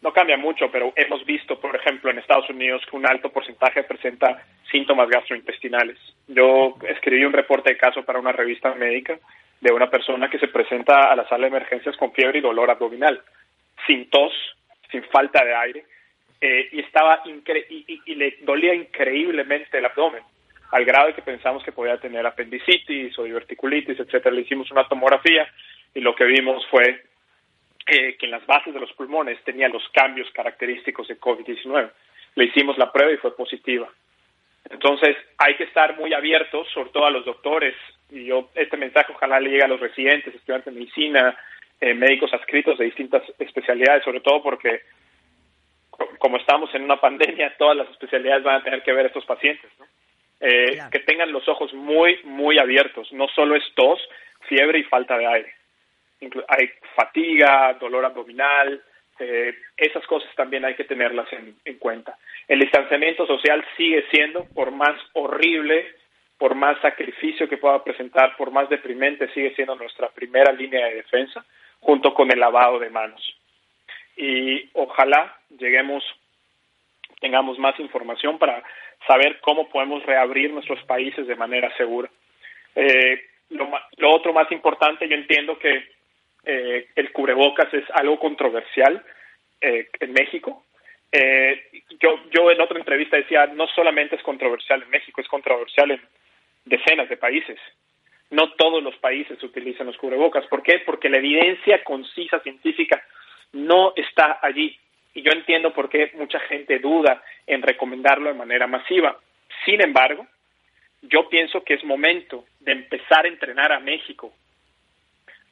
no 0.02 0.12
cambia 0.12 0.38
mucho, 0.38 0.72
pero 0.72 0.92
hemos 0.96 1.24
visto, 1.26 1.60
por 1.60 1.76
ejemplo, 1.76 2.10
en 2.10 2.18
Estados 2.18 2.50
Unidos 2.50 2.82
que 2.90 2.96
un 2.96 3.08
alto 3.08 3.30
porcentaje 3.30 3.84
presenta 3.84 4.44
síntomas 4.72 5.10
gastrointestinales, 5.10 5.98
Yo 6.28 6.76
escribí 6.88 7.24
un 7.26 7.34
reporte 7.34 7.72
de 7.72 7.78
caso 7.78 8.04
para 8.04 8.20
una 8.20 8.32
revista 8.32 8.74
médica 8.74 9.20
de 9.60 9.74
una 9.74 9.90
persona 9.90 10.30
que 10.30 10.40
se 10.40 10.48
presenta 10.48 11.12
a 11.12 11.16
la 11.16 11.28
sala 11.28 11.44
de 11.44 11.50
emergencias 11.50 11.96
con 11.98 12.14
fiebre 12.14 12.40
y 12.40 12.42
dolor 12.42 12.72
abdominal, 12.72 13.22
sin 13.88 14.10
tos, 14.10 14.34
sin 14.92 15.04
falta 15.06 15.44
de 15.44 15.56
aire, 15.56 15.86
eh, 16.40 16.70
y 16.72 16.80
estaba 16.80 17.22
y, 17.26 18.16
le 18.16 18.38
dolía 18.42 18.74
increíblemente 18.74 19.78
el 19.78 19.86
abdomen, 19.86 20.24
al 20.72 20.86
grado 20.86 21.08
de 21.08 21.14
que 21.14 21.22
pensamos 21.22 21.64
que 21.64 21.72
podía 21.72 21.98
tener 21.98 22.26
apendicitis 22.26 23.18
o 23.20 23.24
diverticulitis, 23.24 24.00
etcétera. 24.00 24.34
Le 24.34 24.42
hicimos 24.42 24.72
una 24.72 24.88
tomografía 24.88 25.48
y 25.94 26.00
lo 26.00 26.16
que 26.16 26.26
vimos 26.26 26.66
fue 26.68 27.04
eh, 27.86 28.16
que 28.18 28.26
en 28.26 28.32
las 28.32 28.46
bases 28.46 28.74
de 28.74 28.80
los 28.80 28.92
pulmones 28.94 29.44
tenía 29.44 29.70
los 29.70 29.88
cambios 29.90 30.30
característicos 30.32 31.08
de 31.08 31.20
COVID-19. 31.20 31.92
Le 32.36 32.46
hicimos 32.46 32.78
la 32.78 32.92
prueba 32.92 33.12
y 33.12 33.18
fue 33.18 33.36
positiva. 33.36 33.90
Entonces, 34.70 35.18
hay 35.38 35.56
que 35.56 35.66
estar 35.66 35.98
muy 35.98 36.14
abiertos, 36.14 36.68
sobre 36.74 36.92
todo 36.92 37.06
a 37.06 37.12
los 37.12 37.26
doctores, 37.26 37.76
y 38.10 38.26
yo 38.26 38.50
este 38.56 38.78
mensaje 38.78 39.12
ojalá 39.14 39.40
le 39.40 39.50
llegue 39.50 39.64
a 39.64 39.68
los 39.68 39.80
residentes, 39.80 40.34
estudiantes 40.34 40.74
de 40.74 40.80
medicina, 40.80 41.38
eh, 41.82 41.94
médicos 41.94 42.34
adscritos 42.34 42.78
de 42.78 42.86
distintas 42.86 43.24
especialidades, 43.40 44.04
sobre 44.04 44.22
todo 44.22 44.42
porque 44.42 44.82
como 46.18 46.38
estamos 46.38 46.74
en 46.76 46.84
una 46.84 47.00
pandemia, 47.00 47.56
todas 47.58 47.76
las 47.76 47.90
especialidades 47.90 48.44
van 48.44 48.62
a 48.62 48.64
tener 48.64 48.84
que 48.84 48.94
ver 48.94 49.06
a 49.06 49.08
estos 49.08 49.26
pacientes, 49.26 49.70
eh, 50.40 50.80
que 50.92 51.00
tengan 51.00 51.32
los 51.32 51.48
ojos 51.48 51.74
muy, 51.74 52.20
muy 52.24 52.58
abiertos. 52.58 53.12
No 53.12 53.28
solo 53.30 53.56
es 53.56 53.64
tos, 53.76 54.00
fiebre 54.48 54.80
y 54.80 54.84
falta 54.84 55.18
de 55.18 55.28
aire. 55.28 55.54
hay 56.48 56.70
fatiga, 56.96 57.76
dolor 57.80 58.06
abdominal, 58.06 58.82
eh, 59.20 59.56
esas 59.78 60.06
cosas 60.08 60.34
también 60.36 60.66
hay 60.66 60.76
que 60.76 60.84
tenerlas 60.84 61.28
en, 61.34 61.78
cuenta. 61.78 62.18
El 62.48 62.60
distanciamiento 62.60 63.26
social 63.28 63.64
sigue 63.78 64.06
siendo, 64.12 64.46
por 64.54 64.72
más 64.72 65.00
horrible, 65.14 65.86
por 66.38 66.56
más 66.56 66.80
sacrificio 66.82 67.48
que 67.48 67.58
pueda 67.58 67.84
presentar, 67.84 68.36
por 68.36 68.52
más 68.52 68.68
deprimente, 68.70 69.32
sigue 69.34 69.54
siendo 69.56 69.76
nuestra 69.76 70.10
primera 70.10 70.52
línea 70.52 70.88
de 70.88 70.96
defensa, 70.96 71.46
junto 71.82 72.14
con 72.14 72.32
el 72.32 72.40
lavado 72.40 72.80
de 72.80 72.90
manos. 72.90 73.22
Y 74.16 74.70
ojalá 74.74 75.38
lleguemos, 75.50 76.04
tengamos 77.20 77.60
más 77.60 77.80
información 77.80 78.38
para 78.38 78.64
saber 79.08 79.40
cómo 79.42 79.70
podemos 79.70 80.06
reabrir 80.06 80.52
nuestros 80.52 80.82
países 80.86 81.28
de 81.28 81.36
manera 81.36 81.76
segura. 81.76 82.10
Eh, 82.76 83.22
lo 83.50 84.16
otro 84.16 84.32
más 84.32 84.50
importante, 84.52 85.08
yo 85.10 85.16
entiendo 85.16 85.60
que 85.60 85.84
eh, 86.44 86.88
el 86.96 87.12
cubrebocas 87.12 87.72
es 87.74 87.84
algo 87.94 88.20
controversial 88.20 89.04
eh, 89.60 89.90
en 90.00 90.14
México. 90.14 90.66
Eh, 91.12 91.70
yo, 92.00 92.20
yo 92.32 92.50
en 92.50 92.62
otra 92.62 92.80
entrevista 92.80 93.18
decía, 93.18 93.46
no 93.48 93.68
solamente 93.68 94.16
es 94.16 94.24
controversial 94.24 94.82
en 94.82 94.90
México, 94.90 95.22
es 95.22 95.28
controversial 95.28 95.92
en 95.92 96.02
decenas 96.66 97.10
de 97.10 97.18
países. 97.18 97.60
No 98.32 98.54
todos 98.54 98.82
los 98.82 98.96
países 98.98 99.42
utilizan 99.44 99.88
los 99.88 99.98
cubrebocas. 99.98 100.46
¿Por 100.48 100.64
qué? 100.64 100.80
Porque 100.80 101.10
la 101.10 101.18
evidencia 101.18 101.84
concisa 101.84 102.40
científica 102.40 103.04
no 103.54 103.94
está 103.96 104.40
allí. 104.42 104.78
Y 105.14 105.22
yo 105.22 105.32
entiendo 105.32 105.74
por 105.74 105.90
qué 105.90 106.12
mucha 106.16 106.40
gente 106.40 106.80
duda 106.80 107.22
en 107.46 107.62
recomendarlo 107.62 108.30
de 108.30 108.36
manera 108.36 108.68
masiva. 108.68 109.20
Sin 109.66 109.82
embargo, 109.82 110.26
yo 111.02 111.28
pienso 111.30 111.64
que 111.64 111.74
es 111.74 111.84
momento 111.84 112.46
de 112.60 112.72
empezar 112.72 113.26
a 113.26 113.28
entrenar 113.28 113.72
a 113.72 113.80
México 113.80 114.34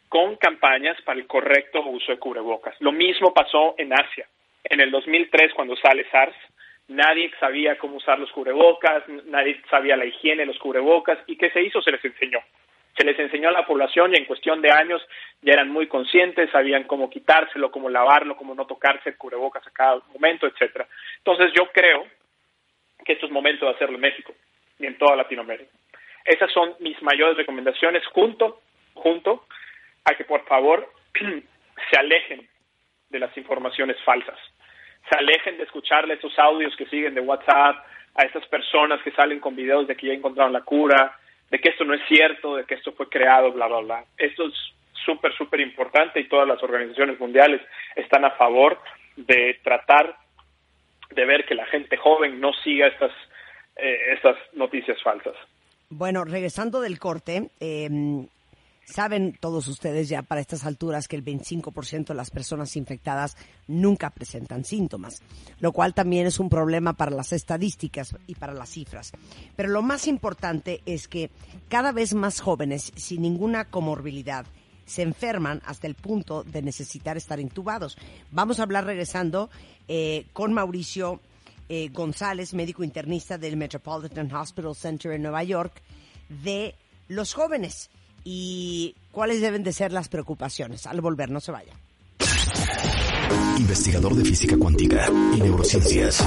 con 0.07 0.37
campañas 0.37 0.99
para 1.03 1.19
el 1.19 1.27
correcto 1.27 1.81
uso 1.81 2.11
de 2.11 2.19
cubrebocas. 2.19 2.75
Lo 2.79 2.91
mismo 2.91 3.33
pasó 3.33 3.75
en 3.77 3.93
Asia. 3.93 4.27
En 4.63 4.79
el 4.79 4.89
2003, 4.91 5.53
cuando 5.53 5.75
sale 5.75 6.09
SARS, 6.09 6.35
nadie 6.87 7.31
sabía 7.39 7.77
cómo 7.77 7.97
usar 7.97 8.19
los 8.19 8.31
cubrebocas, 8.31 9.03
nadie 9.25 9.61
sabía 9.69 9.95
la 9.95 10.05
higiene 10.05 10.41
de 10.41 10.47
los 10.47 10.57
cubrebocas, 10.57 11.19
y 11.27 11.37
¿qué 11.37 11.51
se 11.51 11.61
hizo? 11.61 11.81
Se 11.81 11.91
les 11.91 12.03
enseñó. 12.03 12.39
Se 12.99 13.05
les 13.05 13.17
enseñó 13.17 13.47
a 13.47 13.53
la 13.53 13.65
población 13.65 14.11
y 14.13 14.17
en 14.17 14.25
cuestión 14.25 14.61
de 14.61 14.71
años 14.71 15.01
ya 15.41 15.53
eran 15.53 15.69
muy 15.69 15.87
conscientes, 15.87 16.51
sabían 16.51 16.83
cómo 16.83 17.09
quitárselo, 17.09 17.71
cómo 17.71 17.87
lavarlo, 17.89 18.35
cómo 18.35 18.53
no 18.53 18.67
tocarse 18.67 19.07
el 19.07 19.17
cubrebocas 19.17 19.65
a 19.65 19.71
cada 19.71 20.01
momento, 20.13 20.45
etcétera. 20.45 20.85
Entonces 21.19 21.53
yo 21.57 21.71
creo 21.71 22.05
que 23.05 23.13
esto 23.13 23.27
es 23.27 23.31
momento 23.31 23.65
de 23.65 23.71
hacerlo 23.71 23.95
en 23.95 24.01
México 24.01 24.33
y 24.77 24.85
en 24.85 24.97
toda 24.97 25.15
Latinoamérica. 25.15 25.71
Esas 26.25 26.51
son 26.51 26.75
mis 26.79 27.01
mayores 27.01 27.37
recomendaciones 27.37 28.05
junto, 28.07 28.59
junto 28.95 29.45
a 30.03 30.13
que 30.15 30.25
por 30.25 30.43
favor 30.43 30.91
se 31.13 31.97
alejen 31.97 32.49
de 33.11 33.19
las 33.19 33.35
informaciones 33.37 33.95
falsas, 34.03 34.37
se 35.09 35.17
alejen 35.17 35.55
de 35.55 35.63
escucharle 35.63 36.15
esos 36.15 36.37
audios 36.37 36.75
que 36.75 36.85
siguen 36.87 37.15
de 37.15 37.21
WhatsApp 37.21 37.77
a 38.15 38.23
esas 38.25 38.45
personas 38.47 39.01
que 39.03 39.11
salen 39.11 39.39
con 39.39 39.55
videos 39.55 39.87
de 39.87 39.95
que 39.95 40.07
ya 40.07 40.13
encontraron 40.13 40.51
la 40.51 40.63
cura, 40.63 41.17
de 41.49 41.59
que 41.59 41.69
esto 41.69 41.85
no 41.85 41.93
es 41.93 42.01
cierto, 42.07 42.55
de 42.55 42.65
que 42.65 42.75
esto 42.75 42.91
fue 42.93 43.09
creado, 43.09 43.51
bla, 43.51 43.67
bla, 43.67 43.79
bla. 43.79 44.05
Esto 44.17 44.47
es 44.47 44.53
súper, 45.05 45.33
súper 45.35 45.59
importante 45.61 46.19
y 46.19 46.27
todas 46.27 46.47
las 46.47 46.61
organizaciones 46.61 47.19
mundiales 47.19 47.61
están 47.95 48.25
a 48.25 48.31
favor 48.31 48.79
de 49.15 49.59
tratar 49.63 50.15
de 51.11 51.25
ver 51.25 51.45
que 51.45 51.55
la 51.55 51.65
gente 51.65 51.97
joven 51.97 52.39
no 52.39 52.53
siga 52.53 52.87
estas, 52.87 53.11
eh, 53.75 54.13
estas 54.13 54.37
noticias 54.53 55.01
falsas. 55.01 55.35
Bueno, 55.89 56.23
regresando 56.23 56.81
del 56.81 56.99
corte, 56.99 57.49
eh, 57.59 57.89
Saben 58.89 59.37
todos 59.39 59.67
ustedes 59.67 60.09
ya 60.09 60.23
para 60.23 60.41
estas 60.41 60.65
alturas 60.65 61.07
que 61.07 61.15
el 61.15 61.23
25% 61.23 62.07
de 62.07 62.13
las 62.15 62.31
personas 62.31 62.75
infectadas 62.75 63.37
nunca 63.67 64.09
presentan 64.09 64.65
síntomas, 64.65 65.21
lo 65.59 65.73
cual 65.73 65.93
también 65.93 66.25
es 66.25 66.39
un 66.39 66.49
problema 66.49 66.93
para 66.93 67.11
las 67.11 67.31
estadísticas 67.31 68.15
y 68.25 68.33
para 68.33 68.53
las 68.53 68.69
cifras. 68.69 69.11
Pero 69.55 69.69
lo 69.69 69.83
más 69.83 70.07
importante 70.07 70.81
es 70.87 71.07
que 71.07 71.29
cada 71.67 71.91
vez 71.91 72.15
más 72.15 72.39
jóvenes 72.39 72.91
sin 72.95 73.21
ninguna 73.21 73.65
comorbilidad 73.65 74.47
se 74.87 75.03
enferman 75.03 75.61
hasta 75.67 75.85
el 75.85 75.93
punto 75.93 76.43
de 76.43 76.63
necesitar 76.63 77.15
estar 77.15 77.39
intubados. 77.39 77.95
Vamos 78.31 78.59
a 78.59 78.63
hablar 78.63 78.85
regresando 78.85 79.51
eh, 79.87 80.25
con 80.33 80.51
Mauricio 80.51 81.21
eh, 81.69 81.89
González, 81.89 82.55
médico 82.55 82.83
internista 82.83 83.37
del 83.37 83.55
Metropolitan 83.55 84.33
Hospital 84.33 84.75
Center 84.75 85.11
en 85.11 85.21
Nueva 85.21 85.43
York, 85.43 85.83
de 86.27 86.73
los 87.07 87.35
jóvenes 87.35 87.91
y 88.31 88.95
cuáles 89.11 89.41
deben 89.41 89.63
de 89.63 89.73
ser 89.73 89.91
las 89.91 90.07
preocupaciones. 90.07 90.85
Al 90.85 91.01
volver, 91.01 91.31
no 91.31 91.39
se 91.39 91.51
vaya. 91.51 91.73
Investigador 93.57 94.13
de 94.13 94.23
física 94.23 94.55
cuántica 94.55 95.07
y 95.33 95.41
neurociencias. 95.41 96.21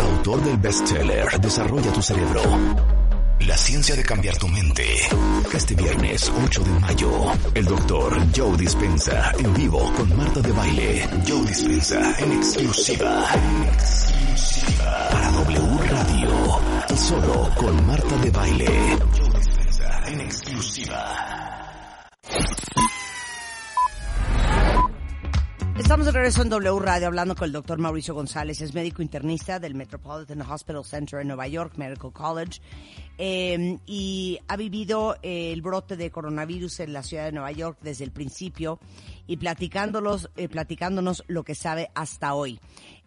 Autor 0.00 0.42
del 0.44 0.56
bestseller 0.56 1.40
Desarrolla 1.40 1.92
tu 1.92 2.02
cerebro. 2.02 2.42
La 3.46 3.56
ciencia 3.56 3.94
de 3.94 4.02
cambiar 4.02 4.36
tu 4.38 4.48
mente. 4.48 4.84
Este 5.54 5.76
viernes 5.76 6.32
8 6.44 6.64
de 6.64 6.80
mayo, 6.80 7.10
el 7.54 7.64
doctor 7.64 8.18
Joe 8.36 8.56
Dispensa 8.56 9.30
en 9.38 9.54
vivo 9.54 9.92
con 9.96 10.16
Marta 10.16 10.40
de 10.40 10.50
Baile. 10.50 11.08
Joe 11.28 11.46
Dispensa 11.46 12.18
en 12.18 12.32
exclusiva. 12.32 13.24
En 13.34 13.62
exclusiva. 13.68 15.08
Para 15.12 15.30
W 15.30 15.78
Radio. 15.90 16.60
Y 16.92 16.96
solo 16.96 17.50
con 17.56 17.86
Marta 17.86 18.16
de 18.16 18.30
Baile 18.32 19.27
en 20.08 20.20
exclusiva. 20.22 21.98
Estamos 25.78 26.06
de 26.06 26.12
regreso 26.12 26.42
en 26.42 26.48
W 26.48 26.80
Radio 26.80 27.08
hablando 27.08 27.36
con 27.36 27.44
el 27.44 27.52
doctor 27.52 27.78
Mauricio 27.78 28.14
González, 28.14 28.60
es 28.62 28.74
médico 28.74 29.02
internista 29.02 29.58
del 29.58 29.74
Metropolitan 29.74 30.40
Hospital 30.40 30.84
Center 30.84 31.20
en 31.20 31.28
Nueva 31.28 31.46
York, 31.46 31.74
Medical 31.76 32.12
College, 32.12 32.60
em, 33.18 33.78
y 33.86 34.38
ha 34.48 34.56
vivido 34.56 35.16
el 35.22 35.60
brote 35.60 35.96
de 35.96 36.10
coronavirus 36.10 36.80
en 36.80 36.94
la 36.94 37.02
ciudad 37.02 37.26
de 37.26 37.32
Nueva 37.32 37.52
York 37.52 37.78
desde 37.82 38.04
el 38.04 38.10
principio 38.10 38.80
y 39.26 39.36
platicándolos, 39.36 40.30
eh, 40.36 40.48
platicándonos 40.48 41.22
lo 41.26 41.44
que 41.44 41.54
sabe 41.54 41.90
hasta 41.94 42.32
hoy. 42.32 42.58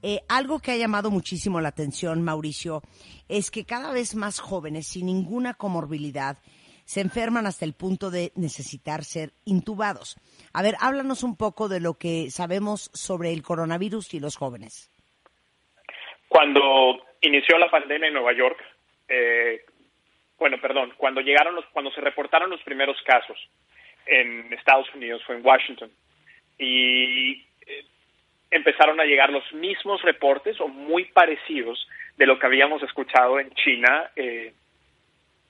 Eh, 0.03 0.21
algo 0.29 0.59
que 0.59 0.71
ha 0.71 0.77
llamado 0.77 1.09
muchísimo 1.09 1.61
la 1.61 1.69
atención, 1.69 2.21
Mauricio, 2.21 2.83
es 3.27 3.49
que 3.49 3.65
cada 3.65 3.91
vez 3.91 4.15
más 4.15 4.39
jóvenes 4.39 4.87
sin 4.87 5.07
ninguna 5.07 5.55
comorbilidad 5.55 6.37
se 6.91 6.99
enferman 6.99 7.47
hasta 7.47 7.63
el 7.63 7.73
punto 7.73 8.11
de 8.11 8.33
necesitar 8.35 9.05
ser 9.05 9.29
intubados. 9.45 10.17
A 10.51 10.61
ver, 10.61 10.75
háblanos 10.81 11.23
un 11.23 11.37
poco 11.37 11.69
de 11.69 11.79
lo 11.79 11.93
que 11.93 12.29
sabemos 12.31 12.91
sobre 12.93 13.31
el 13.31 13.43
coronavirus 13.43 14.13
y 14.13 14.19
los 14.19 14.35
jóvenes. 14.35 14.91
Cuando 16.27 16.99
inició 17.21 17.57
la 17.57 17.71
pandemia 17.71 18.09
en 18.09 18.13
Nueva 18.13 18.33
York, 18.33 18.59
eh, 19.07 19.63
bueno, 20.37 20.59
perdón, 20.59 20.91
cuando 20.97 21.21
llegaron 21.21 21.55
los, 21.55 21.65
cuando 21.67 21.91
se 21.91 22.01
reportaron 22.01 22.49
los 22.49 22.61
primeros 22.63 22.97
casos 23.03 23.37
en 24.05 24.51
Estados 24.51 24.93
Unidos 24.93 25.23
fue 25.25 25.37
en 25.37 25.45
Washington 25.45 25.89
y 26.59 27.41
eh, 27.67 27.85
empezaron 28.49 28.99
a 28.99 29.05
llegar 29.05 29.29
los 29.29 29.49
mismos 29.53 30.01
reportes 30.01 30.59
o 30.59 30.67
muy 30.67 31.05
parecidos 31.05 31.87
de 32.17 32.25
lo 32.25 32.37
que 32.37 32.47
habíamos 32.47 32.83
escuchado 32.83 33.39
en 33.39 33.49
China, 33.51 34.11
eh, 34.17 34.51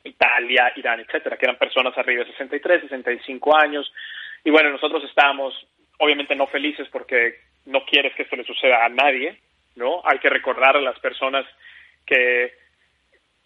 Italia, 0.03 0.71
Irán, 0.75 0.99
etcétera, 0.99 1.37
que 1.37 1.45
eran 1.45 1.57
personas 1.57 1.97
arriba 1.97 2.23
de 2.23 2.31
63, 2.31 2.81
65 2.83 3.57
años. 3.57 3.91
Y 4.43 4.49
bueno, 4.49 4.69
nosotros 4.69 5.03
estábamos 5.03 5.53
obviamente 5.99 6.35
no 6.35 6.47
felices 6.47 6.87
porque 6.91 7.35
no 7.65 7.85
quieres 7.85 8.15
que 8.15 8.23
esto 8.23 8.35
le 8.35 8.43
suceda 8.43 8.83
a 8.83 8.89
nadie, 8.89 9.37
¿no? 9.75 10.01
Hay 10.03 10.19
que 10.19 10.29
recordar 10.29 10.75
a 10.75 10.81
las 10.81 10.99
personas 10.99 11.45
que, 12.05 12.53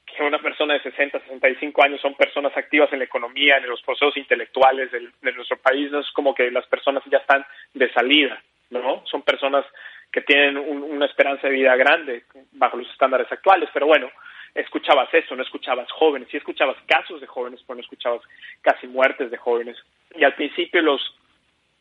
que 0.06 0.24
una 0.24 0.40
persona 0.40 0.76
de 0.76 0.82
60, 0.84 1.20
65 1.20 1.84
años 1.84 2.02
son 2.02 2.16
personas 2.16 2.56
activas 2.56 2.92
en 2.94 3.00
la 3.00 3.06
economía, 3.06 3.58
en 3.58 3.68
los 3.68 3.82
procesos 3.82 4.16
intelectuales 4.16 4.90
de, 4.92 5.34
nuestro 5.34 5.58
país, 5.58 5.92
no 5.92 6.00
es 6.00 6.10
como 6.12 6.34
que 6.34 6.50
las 6.50 6.66
personas 6.68 7.04
ya 7.12 7.18
están 7.18 7.46
de 7.74 7.92
salida, 7.92 8.42
¿no? 8.70 9.04
Son 9.06 9.22
personas 9.22 9.66
que 10.12 10.22
tienen 10.22 10.58
una 10.58 11.08
esperanza 11.08 11.48
de 11.48 11.54
vida 11.54 11.76
grande 11.76 12.24
bajo 12.54 12.78
los 12.78 12.90
estándares 12.90 13.30
actuales, 13.30 13.70
pero 13.74 13.86
bueno, 13.86 14.10
escuchabas 14.56 15.14
eso, 15.14 15.36
no 15.36 15.44
escuchabas 15.44 15.92
jóvenes, 15.92 16.30
sí 16.32 16.38
escuchabas 16.38 16.78
casos 16.88 17.22
de 17.22 17.28
jóvenes, 17.28 17.62
pero 17.68 17.76
no 17.76 17.82
escuchabas 17.82 18.22
casi 18.62 18.88
muertes 18.88 19.30
de 19.30 19.38
jóvenes. 19.38 19.78
Y 20.16 20.24
al 20.24 20.34
principio 20.34 20.82
los 20.82 21.02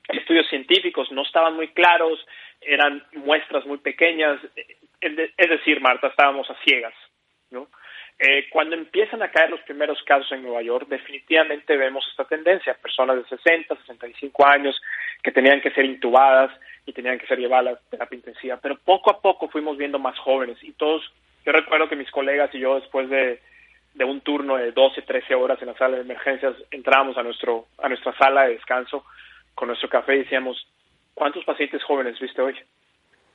estudios 0.08 0.46
científicos 0.48 1.10
no 1.12 1.22
estaban 1.22 1.54
muy 1.54 1.68
claros, 1.68 2.18
eran 2.60 3.02
muestras 3.12 3.64
muy 3.64 3.78
pequeñas, 3.78 4.40
es 5.00 5.48
decir, 5.48 5.80
Marta, 5.80 6.08
estábamos 6.08 6.50
a 6.50 6.56
ciegas, 6.64 6.94
¿no? 7.50 7.68
Eh, 8.18 8.48
cuando 8.48 8.76
empiezan 8.76 9.22
a 9.22 9.30
caer 9.30 9.50
los 9.50 9.60
primeros 9.62 10.00
casos 10.04 10.30
en 10.32 10.42
Nueva 10.42 10.62
York, 10.62 10.87
definitivamente 10.88 11.76
vemos 11.76 12.06
esta 12.08 12.24
tendencia, 12.24 12.74
personas 12.74 13.16
de 13.16 13.24
60, 13.24 13.74
65 13.74 14.46
años 14.46 14.80
que 15.22 15.32
tenían 15.32 15.60
que 15.60 15.72
ser 15.72 15.84
intubadas 15.84 16.52
y 16.87 16.92
tenían 16.92 17.18
que 17.18 17.26
ser 17.26 17.38
llevadas 17.38 17.76
a 17.76 17.90
terapia 17.90 18.16
intensiva, 18.16 18.58
pero 18.62 18.78
poco 18.78 19.10
a 19.10 19.20
poco 19.20 19.48
fuimos 19.48 19.76
viendo 19.76 19.98
más 19.98 20.16
jóvenes 20.18 20.62
y 20.62 20.72
todos, 20.72 21.02
yo 21.44 21.52
recuerdo 21.52 21.88
que 21.88 21.96
mis 21.96 22.11
colegas 22.11 22.54
y 22.54 22.61
yo 22.61 22.76
después 22.76 23.09
de, 23.09 23.40
de 23.94 24.04
un 24.04 24.20
turno 24.20 24.57
de 24.57 24.72
12, 24.72 25.02
13 25.02 25.35
horas 25.35 25.61
en 25.61 25.68
la 25.68 25.74
sala 25.74 25.96
de 25.96 26.02
emergencias, 26.02 26.54
entrábamos 26.70 27.16
a, 27.16 27.22
nuestro, 27.22 27.66
a 27.78 27.88
nuestra 27.88 28.12
sala 28.16 28.44
de 28.44 28.54
descanso 28.54 29.04
con 29.54 29.68
nuestro 29.68 29.88
café 29.88 30.16
y 30.16 30.18
decíamos, 30.20 30.66
¿cuántos 31.14 31.44
pacientes 31.44 31.83
jóvenes 31.85 32.18
viste 32.18 32.42
hoy? 32.42 32.54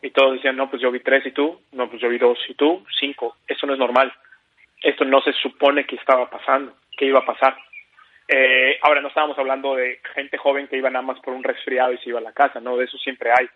Y 0.01 0.11
todos 0.11 0.33
decían, 0.33 0.55
no, 0.55 0.69
pues 0.69 0.81
yo 0.81 0.91
vi 0.91 0.99
tres 1.01 1.25
y 1.25 1.31
tú, 1.31 1.61
no, 1.71 1.89
pues 1.89 2.01
yo 2.01 2.09
vi 2.09 2.17
dos 2.17 2.37
y 2.47 2.53
tú, 2.53 2.85
cinco. 2.99 3.35
Eso 3.47 3.65
no 3.67 3.73
es 3.73 3.79
normal. 3.79 4.13
Esto 4.81 5.03
no 5.03 5.21
se 5.21 5.33
supone 5.33 5.85
que 5.85 5.97
estaba 5.97 6.29
pasando, 6.29 6.73
que 6.97 7.05
iba 7.05 7.19
a 7.19 7.25
pasar. 7.25 7.57
Eh, 8.27 8.77
ahora 8.81 9.01
no 9.01 9.07
estábamos 9.09 9.37
hablando 9.37 9.75
de 9.75 9.99
gente 10.13 10.37
joven 10.37 10.67
que 10.67 10.77
iba 10.77 10.89
nada 10.89 11.03
más 11.03 11.19
por 11.19 11.33
un 11.33 11.43
resfriado 11.43 11.91
y 11.93 11.97
se 11.97 12.09
iba 12.09 12.19
a 12.19 12.23
la 12.23 12.31
casa, 12.31 12.59
no, 12.59 12.77
de 12.77 12.85
eso 12.85 12.97
siempre 12.97 13.31
hay. 13.31 13.49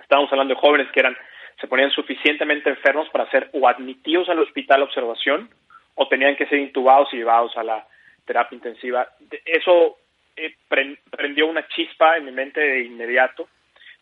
Estábamos 0.00 0.30
hablando 0.32 0.54
de 0.54 0.60
jóvenes 0.60 0.90
que 0.92 1.00
eran, 1.00 1.16
se 1.60 1.66
ponían 1.66 1.90
suficientemente 1.90 2.70
enfermos 2.70 3.08
para 3.10 3.28
ser 3.30 3.50
o 3.52 3.68
admitidos 3.68 4.28
al 4.28 4.38
hospital 4.38 4.78
de 4.80 4.84
observación 4.84 5.50
o 5.94 6.08
tenían 6.08 6.36
que 6.36 6.46
ser 6.46 6.58
intubados 6.58 7.12
y 7.12 7.16
llevados 7.16 7.56
a 7.56 7.64
la 7.64 7.86
terapia 8.24 8.56
intensiva. 8.56 9.08
Eso 9.44 9.98
eh, 10.36 10.54
prendió 10.68 11.46
una 11.46 11.66
chispa 11.68 12.16
en 12.16 12.26
mi 12.26 12.32
mente 12.32 12.60
de 12.60 12.84
inmediato. 12.84 13.48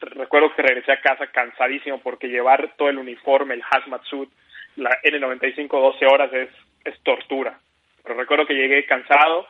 Recuerdo 0.01 0.55
que 0.55 0.63
regresé 0.63 0.93
a 0.93 1.01
casa 1.01 1.29
cansadísimo 1.29 2.01
porque 2.01 2.29
llevar 2.29 2.75
todo 2.77 2.91
el 2.91 2.99
uniforme, 2.99 3.55
el 3.55 3.63
hazmat 3.71 4.03
suit, 4.05 4.29
la 4.77 4.91
N95 5.03 5.69
12 5.69 6.07
horas 6.07 6.33
es, 6.35 6.51
es 6.85 7.01
tortura. 7.03 7.59
Pero 8.03 8.19
recuerdo 8.19 8.47
que 8.47 8.55
llegué 8.55 8.85
cansado, 8.85 9.47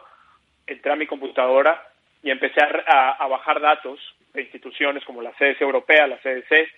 entré 0.66 0.92
a 0.92 0.96
mi 0.96 1.06
computadora 1.08 1.82
y 2.22 2.30
empecé 2.30 2.60
a, 2.62 3.10
a, 3.10 3.26
bajar 3.26 3.60
datos 3.60 3.98
de 4.32 4.42
instituciones 4.42 5.04
como 5.04 5.22
la 5.22 5.32
CDC 5.32 5.60
Europea, 5.60 6.06
la 6.06 6.18
CDC, 6.18 6.68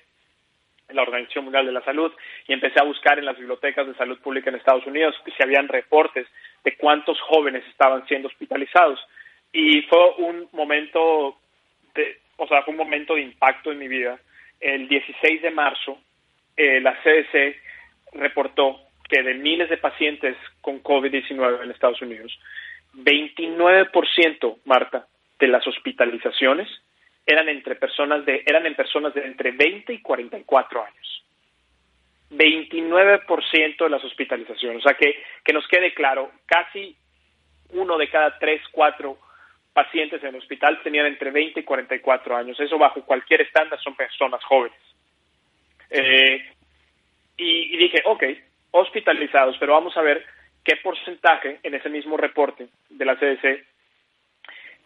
la 0.90 1.02
Organización 1.02 1.44
Mundial 1.44 1.66
de 1.66 1.72
la 1.72 1.84
Salud, 1.84 2.12
y 2.46 2.52
empecé 2.52 2.80
a 2.80 2.84
buscar 2.84 3.18
en 3.18 3.26
las 3.26 3.36
bibliotecas 3.36 3.86
de 3.86 3.94
salud 3.94 4.18
pública 4.20 4.50
en 4.50 4.56
Estados 4.56 4.86
Unidos 4.86 5.14
si 5.24 5.42
habían 5.42 5.68
reportes 5.68 6.26
de 6.64 6.76
cuántos 6.76 7.20
jóvenes 7.20 7.64
estaban 7.68 8.06
siendo 8.06 8.28
hospitalizados 8.28 8.98
y 9.52 9.82
fue 9.82 10.14
un 10.18 10.48
momento 10.52 11.36
de, 11.94 12.18
o 12.36 12.46
sea, 12.46 12.62
fue 12.62 12.72
un 12.72 12.78
momento 12.78 13.14
de 13.14 13.22
impacto 13.22 13.72
en 13.72 13.78
mi 13.78 13.88
vida. 13.88 14.18
El 14.60 14.88
16 14.88 15.42
de 15.42 15.50
marzo, 15.50 15.98
eh, 16.56 16.80
la 16.80 16.96
CDC 17.02 17.56
reportó 18.12 18.80
que 19.08 19.22
de 19.22 19.34
miles 19.34 19.70
de 19.70 19.78
pacientes 19.78 20.36
con 20.60 20.82
COVID-19 20.82 21.62
en 21.62 21.70
Estados 21.70 22.02
Unidos, 22.02 22.38
29%, 22.94 24.58
Marta, 24.64 25.06
de 25.38 25.48
las 25.48 25.66
hospitalizaciones 25.66 26.68
eran 27.28 27.48
entre 27.50 27.76
personas 27.76 28.24
de 28.24 28.42
eran 28.46 28.64
en 28.64 28.74
personas 28.74 29.12
de 29.12 29.26
entre 29.26 29.52
20 29.52 29.92
y 29.92 30.00
44 30.00 30.82
años. 30.82 31.24
29% 32.30 33.84
de 33.84 33.90
las 33.90 34.04
hospitalizaciones, 34.04 34.78
o 34.84 34.88
sea 34.88 34.96
que 34.96 35.22
que 35.44 35.52
nos 35.52 35.66
quede 35.68 35.92
claro, 35.92 36.30
casi 36.46 36.96
uno 37.70 37.98
de 37.98 38.08
cada 38.08 38.38
tres, 38.38 38.62
cuatro 38.72 39.18
pacientes 39.74 40.22
en 40.22 40.30
el 40.30 40.36
hospital 40.36 40.80
tenían 40.82 41.06
entre 41.06 41.30
20 41.30 41.60
y 41.60 41.64
44 41.64 42.36
años. 42.36 42.58
Eso 42.58 42.78
bajo 42.78 43.04
cualquier 43.04 43.42
estándar 43.42 43.78
son 43.80 43.94
personas 43.94 44.42
jóvenes. 44.44 44.78
Eh, 45.90 46.50
y, 47.36 47.76
dije, 47.76 48.02
ok, 48.06 48.24
hospitalizados, 48.72 49.56
pero 49.60 49.74
vamos 49.74 49.96
a 49.96 50.02
ver 50.02 50.24
qué 50.64 50.76
porcentaje 50.82 51.60
en 51.62 51.74
ese 51.74 51.90
mismo 51.90 52.16
reporte 52.16 52.68
de 52.88 53.04
la 53.04 53.16
CDC 53.16 53.64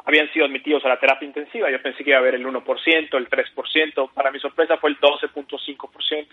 habían 0.05 0.31
sido 0.33 0.47
admitidos 0.47 0.85
a 0.85 0.89
la 0.89 0.99
terapia 0.99 1.27
intensiva. 1.27 1.71
Yo 1.71 1.81
pensé 1.81 2.03
que 2.03 2.11
iba 2.11 2.19
a 2.19 2.21
haber 2.21 2.35
el 2.35 2.47
1%, 2.47 3.17
el 3.17 3.29
3%. 3.29 4.13
Para 4.13 4.31
mi 4.31 4.41
sorpresa 4.41 4.77
fue 4.79 4.91
el 4.91 4.99
12.5%. 4.99 6.27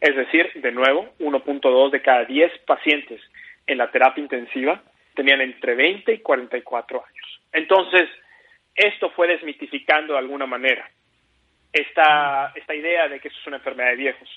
Es 0.00 0.16
decir, 0.16 0.50
de 0.54 0.72
nuevo, 0.72 1.14
1.2 1.18 1.90
de 1.90 2.02
cada 2.02 2.24
10 2.24 2.58
pacientes 2.66 3.20
en 3.66 3.78
la 3.78 3.90
terapia 3.90 4.22
intensiva 4.22 4.82
tenían 5.14 5.40
entre 5.40 5.74
20 5.74 6.12
y 6.12 6.18
44 6.18 7.04
años. 7.04 7.40
Entonces, 7.52 8.08
esto 8.74 9.10
fue 9.10 9.28
desmitificando 9.28 10.14
de 10.14 10.18
alguna 10.18 10.46
manera 10.46 10.88
esta, 11.72 12.52
esta 12.54 12.74
idea 12.74 13.08
de 13.08 13.20
que 13.20 13.28
eso 13.28 13.38
es 13.40 13.46
una 13.46 13.58
enfermedad 13.58 13.90
de 13.90 13.96
viejos. 13.96 14.28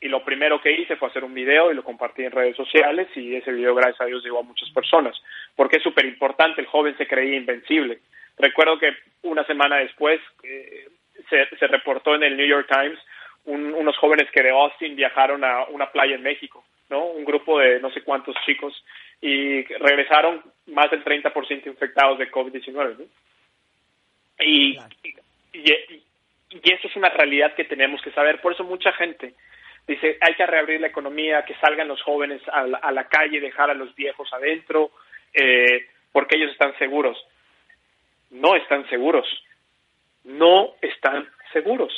Y 0.00 0.08
lo 0.08 0.24
primero 0.24 0.60
que 0.60 0.72
hice 0.72 0.96
fue 0.96 1.08
hacer 1.08 1.24
un 1.24 1.34
video 1.34 1.70
y 1.70 1.74
lo 1.74 1.84
compartí 1.84 2.24
en 2.24 2.32
redes 2.32 2.56
sociales 2.56 3.08
y 3.14 3.36
ese 3.36 3.52
video, 3.52 3.74
gracias 3.74 4.00
a 4.00 4.06
Dios, 4.06 4.24
llegó 4.24 4.38
a 4.38 4.44
muchas 4.44 4.70
personas. 4.70 5.14
Porque 5.54 5.76
es 5.76 5.82
súper 5.82 6.06
importante, 6.06 6.60
el 6.60 6.66
joven 6.66 6.96
se 6.96 7.06
creía 7.06 7.36
invencible. 7.36 7.98
Recuerdo 8.38 8.78
que 8.78 8.94
una 9.22 9.44
semana 9.44 9.76
después 9.76 10.20
eh, 10.42 10.88
se, 11.28 11.46
se, 11.56 11.66
reportó 11.66 12.14
en 12.14 12.22
el 12.22 12.36
New 12.36 12.46
York 12.46 12.66
Times 12.70 12.98
unos 13.44 13.96
jóvenes 13.98 14.30
que 14.30 14.42
de 14.42 14.50
Austin 14.50 14.96
viajaron 14.96 15.44
a 15.44 15.64
una 15.64 15.90
playa 15.90 16.14
en 16.14 16.22
México, 16.22 16.64
¿no? 16.88 17.06
Un 17.06 17.24
grupo 17.24 17.58
de 17.58 17.80
no 17.80 17.90
sé 17.90 18.02
cuántos 18.02 18.36
chicos 18.44 18.84
y 19.20 19.62
regresaron 19.64 20.42
más 20.66 20.90
del 20.90 21.04
30% 21.04 21.66
infectados 21.66 22.18
de 22.18 22.30
COVID-19. 22.30 22.98
¿no? 22.98 23.04
Y, 24.44 24.78
y, 25.52 25.72
y, 26.50 26.72
eso 26.72 26.88
es 26.88 26.96
una 26.96 27.10
realidad 27.10 27.54
que 27.54 27.64
tenemos 27.64 28.00
que 28.02 28.12
saber. 28.12 28.40
Por 28.40 28.52
eso 28.52 28.64
mucha 28.64 28.92
gente 28.92 29.34
dice, 29.90 30.18
hay 30.20 30.34
que 30.34 30.46
reabrir 30.46 30.80
la 30.80 30.86
economía, 30.86 31.44
que 31.44 31.54
salgan 31.56 31.88
los 31.88 32.02
jóvenes 32.02 32.40
a 32.52 32.66
la, 32.66 32.78
a 32.78 32.92
la 32.92 33.08
calle, 33.08 33.40
dejar 33.40 33.70
a 33.70 33.74
los 33.74 33.94
viejos 33.94 34.32
adentro, 34.32 34.90
eh, 35.34 35.86
porque 36.12 36.36
ellos 36.36 36.52
están 36.52 36.76
seguros. 36.78 37.18
No 38.30 38.54
están 38.54 38.88
seguros. 38.88 39.26
No 40.24 40.74
están 40.80 41.28
seguros. 41.52 41.92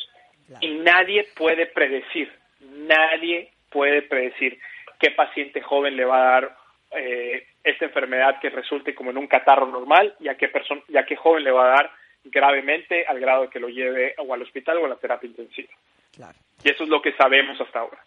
Y 0.60 0.68
nadie 0.74 1.28
puede 1.34 1.66
predecir, 1.66 2.30
nadie 2.60 3.52
puede 3.70 4.02
predecir 4.02 4.58
qué 4.98 5.10
paciente 5.10 5.62
joven 5.62 5.96
le 5.96 6.04
va 6.04 6.16
a 6.20 6.30
dar 6.32 6.56
eh, 6.90 7.46
esta 7.64 7.86
enfermedad 7.86 8.38
que 8.40 8.50
resulte 8.50 8.94
como 8.94 9.10
en 9.10 9.18
un 9.18 9.26
catarro 9.26 9.66
normal 9.66 10.14
y 10.20 10.28
a 10.28 10.36
qué, 10.36 10.48
persona, 10.48 10.82
y 10.88 10.96
a 10.98 11.06
qué 11.06 11.16
joven 11.16 11.44
le 11.44 11.52
va 11.52 11.64
a 11.64 11.76
dar 11.76 11.90
gravemente 12.24 13.06
al 13.06 13.18
grado 13.18 13.42
de 13.42 13.48
que 13.48 13.60
lo 13.60 13.68
lleve 13.68 14.14
o 14.18 14.34
al 14.34 14.42
hospital 14.42 14.78
o 14.78 14.84
a 14.84 14.88
la 14.88 14.96
terapia 14.96 15.28
intensiva. 15.28 15.72
Claro. 16.14 16.38
Y 16.64 16.70
eso 16.70 16.84
es 16.84 16.88
lo 16.88 17.02
que 17.02 17.12
sabemos 17.14 17.60
hasta 17.60 17.80
ahora. 17.80 18.04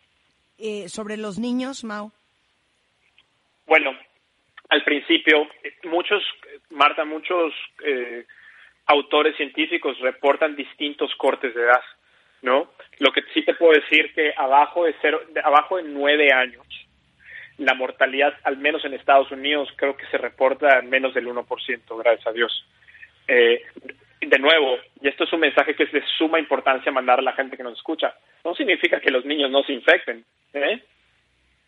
Eh, 0.57 0.87
¿Sobre 0.87 1.17
los 1.17 1.37
niños, 1.37 1.83
Mau? 1.83 2.11
Bueno, 3.65 3.91
al 4.69 4.83
principio, 4.83 5.47
muchos, 5.83 6.23
Marta, 6.69 7.03
muchos 7.03 7.53
eh, 7.83 8.25
autores 8.85 9.35
científicos 9.35 9.99
reportan 9.99 10.55
distintos 10.55 11.13
cortes 11.17 11.53
de 11.53 11.63
edad, 11.63 11.81
¿no? 12.41 12.71
Lo 12.99 13.11
que 13.11 13.21
sí 13.33 13.43
te 13.43 13.55
puedo 13.55 13.73
decir 13.73 14.13
que 14.13 14.33
abajo 14.37 14.85
de 14.85 14.95
cero, 15.01 15.21
de, 15.29 15.41
abajo 15.41 15.77
de 15.77 15.83
nueve 15.83 16.31
años, 16.33 16.65
la 17.57 17.73
mortalidad, 17.73 18.33
al 18.43 18.57
menos 18.57 18.83
en 18.85 18.93
Estados 18.93 19.31
Unidos, 19.31 19.69
creo 19.75 19.95
que 19.95 20.05
se 20.07 20.17
reporta 20.17 20.79
en 20.79 20.89
menos 20.89 21.13
del 21.13 21.27
1%, 21.27 21.97
gracias 21.97 22.27
a 22.27 22.31
Dios. 22.31 22.65
Eh, 23.27 23.61
de 24.25 24.39
nuevo, 24.39 24.77
y 25.01 25.07
esto 25.07 25.23
es 25.23 25.33
un 25.33 25.41
mensaje 25.41 25.75
que 25.75 25.83
es 25.83 25.91
de 25.91 26.03
suma 26.17 26.39
importancia 26.39 26.91
mandar 26.91 27.19
a 27.19 27.23
la 27.23 27.33
gente 27.33 27.57
que 27.57 27.63
nos 27.63 27.77
escucha, 27.77 28.13
no 28.43 28.55
significa 28.55 28.99
que 28.99 29.11
los 29.11 29.25
niños 29.25 29.51
no 29.51 29.63
se 29.63 29.73
infecten, 29.73 30.25
¿eh? 30.53 30.81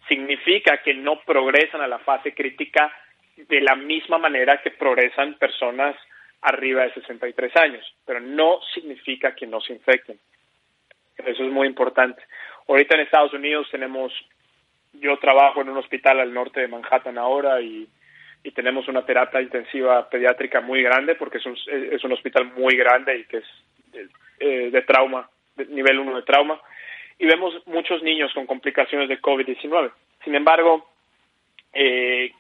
significa 0.08 0.78
que 0.78 0.94
no 0.94 1.20
progresan 1.22 1.82
a 1.82 1.88
la 1.88 2.00
fase 2.00 2.34
crítica 2.34 2.92
de 3.36 3.62
la 3.62 3.76
misma 3.76 4.18
manera 4.18 4.62
que 4.62 4.72
progresan 4.72 5.36
personas 5.36 5.96
arriba 6.42 6.84
de 6.84 6.94
63 6.94 7.56
años, 7.58 7.96
pero 8.06 8.20
no 8.20 8.60
significa 8.74 9.36
que 9.36 9.48
no 9.48 9.62
se 9.62 9.74
infecten. 9.74 10.20
Eso 11.18 11.44
es 11.44 11.52
muy 11.52 11.68
importante. 11.68 12.22
Ahorita 12.68 12.96
en 12.96 13.02
Estados 13.02 13.34
Unidos 13.34 13.68
tenemos 13.72 14.14
yo 14.94 15.18
trabajo 15.18 15.62
en 15.62 15.70
un 15.70 15.78
hospital 15.78 16.20
al 16.20 16.34
norte 16.34 16.62
de 16.62 16.68
Manhattan 16.68 17.18
ahora 17.18 17.62
y, 17.62 17.88
tenemos 18.52 18.88
una 18.88 19.06
terapia 19.06 19.42
intensiva 19.42 20.10
pediátrica 20.10 20.62
muy 20.62 20.82
grande 20.82 21.16
porque 21.16 21.38
es 21.38 21.46
un, 21.46 21.58
es 21.68 22.04
un 22.04 22.14
hospital 22.14 22.54
muy 22.56 22.76
grande 22.76 23.20
y 23.20 23.24
que 23.26 23.38
es 23.38 23.46
de, 24.40 24.72
de 24.72 24.82
trauma, 24.84 25.30
de 25.56 25.66
nivel 25.66 26.00
1 26.00 26.16
de 26.16 26.24
trauma. 26.24 26.60
Y 27.20 27.26
vemos 27.26 27.54
muchos 27.66 28.04
niños 28.04 28.32
con 28.34 28.46
complicaciones 28.46 29.10
de 29.10 29.20
COVID-19. 29.20 29.92
Sin 30.24 30.36
embargo, 30.36 30.88
eh, 31.74 32.32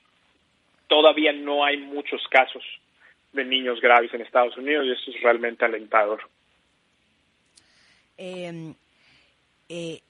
todavía 0.87 1.33
no 1.33 1.63
hay 1.63 1.77
muchos 1.77 2.21
casos 2.29 2.63
de 3.33 3.45
niños 3.45 3.79
graves 3.81 4.13
en 4.13 4.21
Estados 4.21 4.57
Unidos 4.57 4.85
y 4.85 4.91
eso 4.91 5.11
es 5.11 5.21
realmente 5.21 5.65
alentador. 5.65 6.21
Em, 8.17 8.73
eh, 9.69 10.01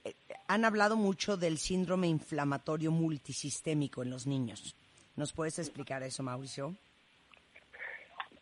han 0.48 0.64
hablado 0.66 0.96
mucho 0.96 1.36
del 1.36 1.58
síndrome 1.58 2.08
inflamatorio 2.08 2.92
multisistémico 2.92 4.04
en 4.04 4.12
los 4.12 4.28
niños. 4.28 4.76
¿Nos 5.18 5.34
puedes 5.34 5.58
explicar 5.58 6.04
eso, 6.04 6.22
Mauricio? 6.24 6.74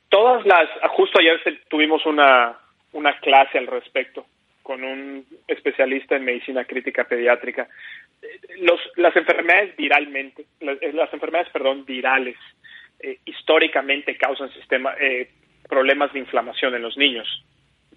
Todas 0.10 0.46
las, 0.46 0.70
justo 0.92 1.20
ayer 1.20 1.40
tuvimos 1.70 2.06
una, 2.06 2.60
una 2.92 3.18
clase 3.20 3.58
al 3.58 3.68
respecto 3.68 4.26
con 4.62 4.84
un 4.84 5.26
especialista 5.48 6.16
en 6.16 6.26
medicina 6.26 6.66
crítica 6.66 7.06
pediátrica. 7.06 7.68
Los, 8.60 8.80
las 8.98 9.16
enfermedades 9.16 9.76
viralmente, 9.78 10.46
las, 10.60 10.78
las 10.94 11.14
enfermedades, 11.14 11.52
perdón, 11.52 11.86
virales, 11.86 12.38
eh, 13.00 13.20
históricamente 13.26 14.18
causan 14.18 14.52
sistema, 14.54 14.96
eh, 15.00 15.30
problemas 15.70 16.12
de 16.14 16.20
inflamación 16.20 16.76
en 16.76 16.82
los 16.82 16.98
niños, 16.98 17.28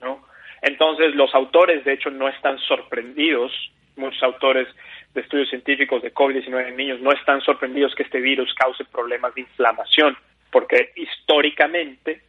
¿no? 0.00 0.24
Entonces, 0.62 1.14
los 1.14 1.34
autores, 1.34 1.84
de 1.84 1.94
hecho, 1.94 2.10
no 2.10 2.28
están 2.28 2.58
sorprendidos, 2.58 3.52
muchos 3.96 4.22
autores 4.22 4.68
de 5.14 5.20
estudios 5.20 5.48
científicos 5.48 6.02
de 6.02 6.12
COVID-19 6.14 6.68
en 6.68 6.76
niños 6.76 7.00
no 7.00 7.12
están 7.12 7.40
sorprendidos 7.40 7.94
que 7.94 8.02
este 8.02 8.20
virus 8.20 8.52
cause 8.54 8.84
problemas 8.84 9.34
de 9.34 9.42
inflamación, 9.42 10.16
porque 10.50 10.92
históricamente 10.96 12.22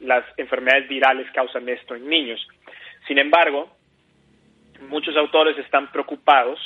las 0.00 0.24
enfermedades 0.36 0.88
virales 0.88 1.30
causan 1.32 1.68
esto 1.68 1.94
en 1.94 2.08
niños. 2.08 2.46
Sin 3.06 3.18
embargo, 3.18 3.70
muchos 4.88 5.16
autores 5.16 5.58
están 5.58 5.90
preocupados 5.92 6.58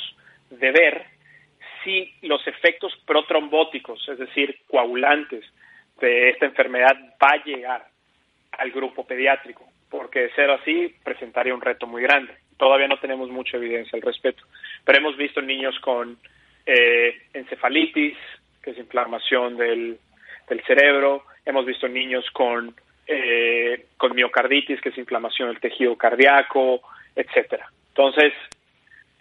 de 0.49 0.71
ver 0.71 1.05
si 1.83 2.13
los 2.21 2.45
efectos 2.47 2.93
protrombóticos, 3.05 4.07
es 4.09 4.17
decir, 4.17 4.59
coagulantes 4.67 5.45
de 5.99 6.29
esta 6.29 6.45
enfermedad, 6.45 6.95
va 7.21 7.29
a 7.33 7.43
llegar 7.43 7.87
al 8.51 8.71
grupo 8.71 9.05
pediátrico 9.05 9.65
porque 9.89 10.21
de 10.21 10.33
ser 10.33 10.49
así 10.49 10.93
presentaría 11.03 11.53
un 11.53 11.61
reto 11.61 11.87
muy 11.87 12.01
grande. 12.01 12.33
Todavía 12.57 12.87
no 12.87 12.97
tenemos 12.99 13.29
mucha 13.29 13.57
evidencia 13.57 13.97
al 13.97 14.01
respecto, 14.01 14.43
pero 14.83 14.99
hemos 14.99 15.17
visto 15.17 15.41
niños 15.41 15.77
con 15.79 16.17
eh, 16.65 17.21
encefalitis, 17.33 18.17
que 18.63 18.71
es 18.71 18.77
inflamación 18.77 19.57
del, 19.57 19.99
del 20.49 20.63
cerebro, 20.63 21.23
hemos 21.45 21.65
visto 21.65 21.87
niños 21.87 22.25
con, 22.31 22.73
eh, 23.07 23.87
con 23.97 24.15
miocarditis, 24.15 24.81
que 24.81 24.89
es 24.89 24.97
inflamación 24.97 25.49
del 25.49 25.59
tejido 25.59 25.95
cardíaco, 25.95 26.81
etcétera. 27.15 27.69
Entonces, 27.89 28.33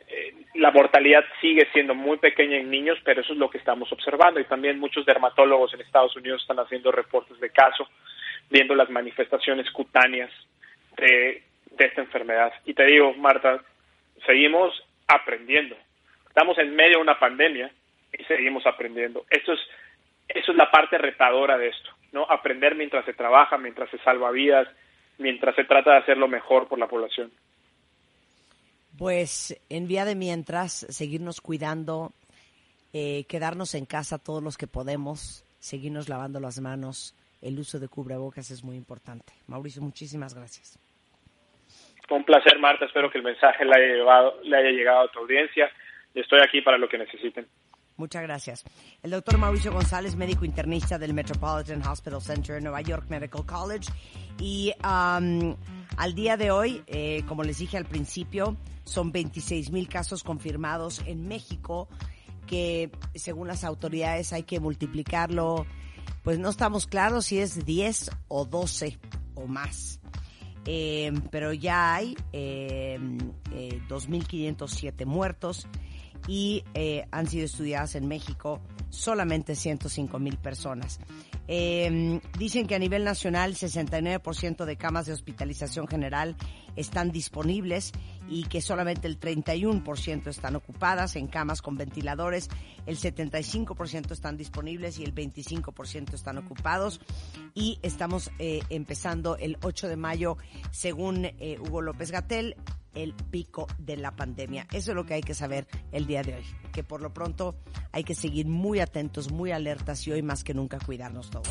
eh, 0.08 0.34
la 0.54 0.70
mortalidad 0.70 1.24
sigue 1.40 1.68
siendo 1.72 1.94
muy 1.94 2.18
pequeña 2.18 2.56
en 2.56 2.70
niños, 2.70 2.98
pero 3.04 3.20
eso 3.20 3.32
es 3.32 3.38
lo 3.38 3.50
que 3.50 3.58
estamos 3.58 3.90
observando. 3.92 4.40
Y 4.40 4.44
también 4.44 4.78
muchos 4.78 5.04
dermatólogos 5.04 5.74
en 5.74 5.80
Estados 5.80 6.16
Unidos 6.16 6.42
están 6.42 6.58
haciendo 6.58 6.92
reportes 6.92 7.38
de 7.40 7.50
caso, 7.50 7.88
viendo 8.50 8.74
las 8.74 8.90
manifestaciones 8.90 9.70
cutáneas 9.70 10.30
de, 10.96 11.42
esta 11.78 12.00
enfermedad. 12.00 12.52
Y 12.64 12.74
te 12.74 12.84
digo, 12.84 13.14
Marta, 13.14 13.62
seguimos 14.26 14.72
aprendiendo. 15.06 15.76
Estamos 16.28 16.58
en 16.58 16.74
medio 16.74 16.96
de 16.96 17.02
una 17.02 17.18
pandemia 17.18 17.70
y 18.12 18.24
seguimos 18.24 18.66
aprendiendo. 18.66 19.24
Esto 19.30 19.52
es, 19.52 19.60
eso 20.28 20.52
es 20.52 20.58
la 20.58 20.70
parte 20.70 20.98
retadora 20.98 21.56
de 21.58 21.68
esto, 21.68 21.90
¿no? 22.12 22.24
Aprender 22.28 22.74
mientras 22.74 23.04
se 23.04 23.12
trabaja, 23.12 23.58
mientras 23.58 23.90
se 23.90 23.98
salva 23.98 24.30
vidas, 24.30 24.68
mientras 25.18 25.54
se 25.54 25.64
trata 25.64 25.92
de 25.92 25.98
hacer 25.98 26.18
lo 26.18 26.28
mejor 26.28 26.68
por 26.68 26.78
la 26.78 26.88
población. 26.88 27.30
Pues 28.98 29.60
en 29.68 29.88
vía 29.88 30.04
de 30.04 30.14
mientras, 30.14 30.86
seguirnos 30.88 31.40
cuidando, 31.40 32.12
eh, 32.92 33.24
quedarnos 33.28 33.74
en 33.74 33.86
casa 33.86 34.18
todos 34.18 34.42
los 34.42 34.56
que 34.56 34.68
podemos, 34.68 35.44
seguirnos 35.58 36.08
lavando 36.08 36.38
las 36.38 36.60
manos, 36.60 37.14
el 37.42 37.58
uso 37.58 37.78
de 37.78 37.88
cubrebocas 37.88 38.50
es 38.50 38.62
muy 38.62 38.76
importante. 38.76 39.32
Mauricio, 39.48 39.82
muchísimas 39.82 40.34
gracias. 40.34 40.78
Un 42.10 42.24
placer, 42.24 42.58
Marta. 42.58 42.84
Espero 42.84 43.10
que 43.10 43.18
el 43.18 43.24
mensaje 43.24 43.64
le 43.64 43.74
haya, 43.74 44.32
le 44.42 44.56
haya 44.56 44.70
llegado 44.70 45.00
a 45.00 45.10
tu 45.10 45.20
audiencia 45.20 45.70
estoy 46.20 46.40
aquí 46.42 46.62
para 46.62 46.78
lo 46.78 46.88
que 46.88 46.98
necesiten. 46.98 47.46
Muchas 47.96 48.22
gracias. 48.22 48.64
El 49.02 49.12
doctor 49.12 49.38
Mauricio 49.38 49.72
González, 49.72 50.16
médico 50.16 50.44
internista 50.44 50.98
del 50.98 51.14
Metropolitan 51.14 51.80
Hospital 51.86 52.20
Center 52.20 52.56
en 52.56 52.64
Nueva 52.64 52.80
York 52.80 53.04
Medical 53.08 53.46
College. 53.46 53.92
Y 54.40 54.72
al 54.80 56.14
día 56.14 56.36
de 56.36 56.50
hoy, 56.50 56.82
eh, 56.88 57.22
como 57.28 57.44
les 57.44 57.58
dije 57.58 57.76
al 57.76 57.84
principio, 57.84 58.56
son 58.84 59.12
26 59.12 59.70
mil 59.70 59.88
casos 59.88 60.24
confirmados 60.24 61.04
en 61.06 61.28
México, 61.28 61.88
que 62.48 62.90
según 63.14 63.46
las 63.46 63.62
autoridades 63.62 64.32
hay 64.32 64.42
que 64.42 64.58
multiplicarlo, 64.58 65.64
pues 66.24 66.40
no 66.40 66.48
estamos 66.48 66.86
claros 66.86 67.26
si 67.26 67.38
es 67.38 67.64
10 67.64 68.10
o 68.26 68.44
12 68.44 68.98
o 69.36 69.46
más. 69.46 70.00
Eh, 70.66 71.12
pero 71.30 71.52
ya 71.52 71.94
hay 71.94 72.16
eh, 72.32 72.98
eh, 73.52 73.80
2.507 73.88 75.04
muertos 75.04 75.68
y 76.26 76.64
eh, 76.74 77.06
han 77.10 77.26
sido 77.26 77.44
estudiadas 77.44 77.94
en 77.96 78.08
México 78.08 78.60
solamente 78.90 79.54
105 79.54 80.18
mil 80.18 80.36
personas. 80.38 81.00
Eh, 81.46 82.20
dicen 82.38 82.66
que 82.66 82.74
a 82.74 82.78
nivel 82.78 83.04
nacional 83.04 83.54
69% 83.54 84.64
de 84.64 84.76
camas 84.76 85.06
de 85.06 85.12
hospitalización 85.12 85.86
general 85.86 86.36
están 86.76 87.12
disponibles 87.12 87.92
y 88.28 88.44
que 88.44 88.60
solamente 88.60 89.06
el 89.06 89.20
31% 89.20 90.28
están 90.28 90.56
ocupadas 90.56 91.16
en 91.16 91.26
camas 91.26 91.62
con 91.62 91.76
ventiladores, 91.76 92.48
el 92.86 92.96
75% 92.98 94.12
están 94.12 94.36
disponibles 94.36 94.98
y 94.98 95.04
el 95.04 95.14
25% 95.14 96.14
están 96.14 96.38
ocupados. 96.38 97.00
Y 97.54 97.78
estamos 97.82 98.30
eh, 98.38 98.62
empezando 98.70 99.36
el 99.36 99.58
8 99.62 99.88
de 99.88 99.96
mayo, 99.96 100.36
según 100.70 101.26
eh, 101.26 101.58
Hugo 101.60 101.82
López 101.82 102.10
Gatel, 102.10 102.56
el 102.94 103.14
pico 103.14 103.66
de 103.78 103.96
la 103.96 104.12
pandemia. 104.12 104.66
Eso 104.72 104.92
es 104.92 104.96
lo 104.96 105.04
que 105.04 105.14
hay 105.14 105.22
que 105.22 105.34
saber 105.34 105.66
el 105.92 106.06
día 106.06 106.22
de 106.22 106.34
hoy, 106.34 106.44
que 106.72 106.84
por 106.84 107.00
lo 107.00 107.12
pronto 107.12 107.56
hay 107.92 108.04
que 108.04 108.14
seguir 108.14 108.46
muy 108.46 108.80
atentos, 108.80 109.30
muy 109.32 109.52
alertas 109.52 110.06
y 110.06 110.12
hoy 110.12 110.22
más 110.22 110.44
que 110.44 110.54
nunca 110.54 110.78
cuidarnos 110.78 111.30
todos. 111.30 111.48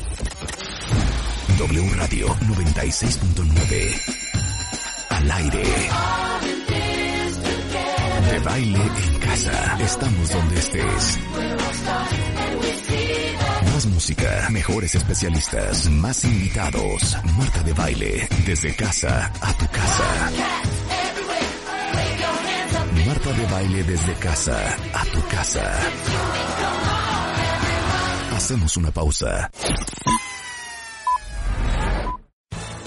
W 1.58 1.90
Radio 1.94 2.28
96.9 2.28 4.24
al 5.10 5.30
aire. 5.30 5.62
De 8.30 8.38
baile 8.40 8.80
en 8.80 9.18
casa. 9.20 9.78
Estamos 9.80 10.30
donde 10.30 10.58
estés. 10.58 11.18
Más 13.72 13.86
música, 13.86 14.48
mejores 14.50 14.94
especialistas, 14.94 15.90
más 15.90 16.24
invitados. 16.24 17.16
Marta 17.38 17.62
de 17.62 17.72
baile, 17.72 18.28
desde 18.46 18.74
casa 18.74 19.32
a 19.40 19.52
tu 19.54 19.66
casa. 19.68 20.30
Marta 23.02 23.32
de 23.32 23.46
baile 23.46 23.82
desde 23.82 24.14
casa 24.14 24.76
a 24.94 25.04
tu 25.06 25.20
casa. 25.28 25.66
Hacemos 28.30 28.76
una 28.76 28.90
pausa. 28.92 29.50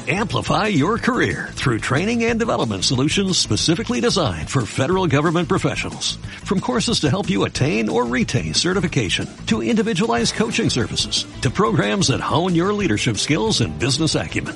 Amplify 0.10 0.68
your 0.68 0.98
career 1.00 1.50
through 1.52 1.80
training 1.80 2.24
and 2.24 2.40
development 2.40 2.86
solutions 2.86 3.38
specifically 3.38 4.00
designed 4.00 4.50
for 4.50 4.66
federal 4.66 5.06
government 5.06 5.50
professionals. 5.50 6.16
From 6.46 6.62
courses 6.62 7.02
to 7.02 7.10
help 7.10 7.30
you 7.30 7.44
attain 7.44 7.90
or 7.90 8.06
retain 8.06 8.54
certification, 8.54 9.28
to 9.48 9.62
individualized 9.62 10.36
coaching 10.36 10.70
services, 10.70 11.26
to 11.42 11.50
programs 11.50 12.08
that 12.08 12.22
hone 12.22 12.56
your 12.56 12.72
leadership 12.72 13.18
skills 13.18 13.60
and 13.60 13.78
business 13.78 14.16
acumen, 14.16 14.56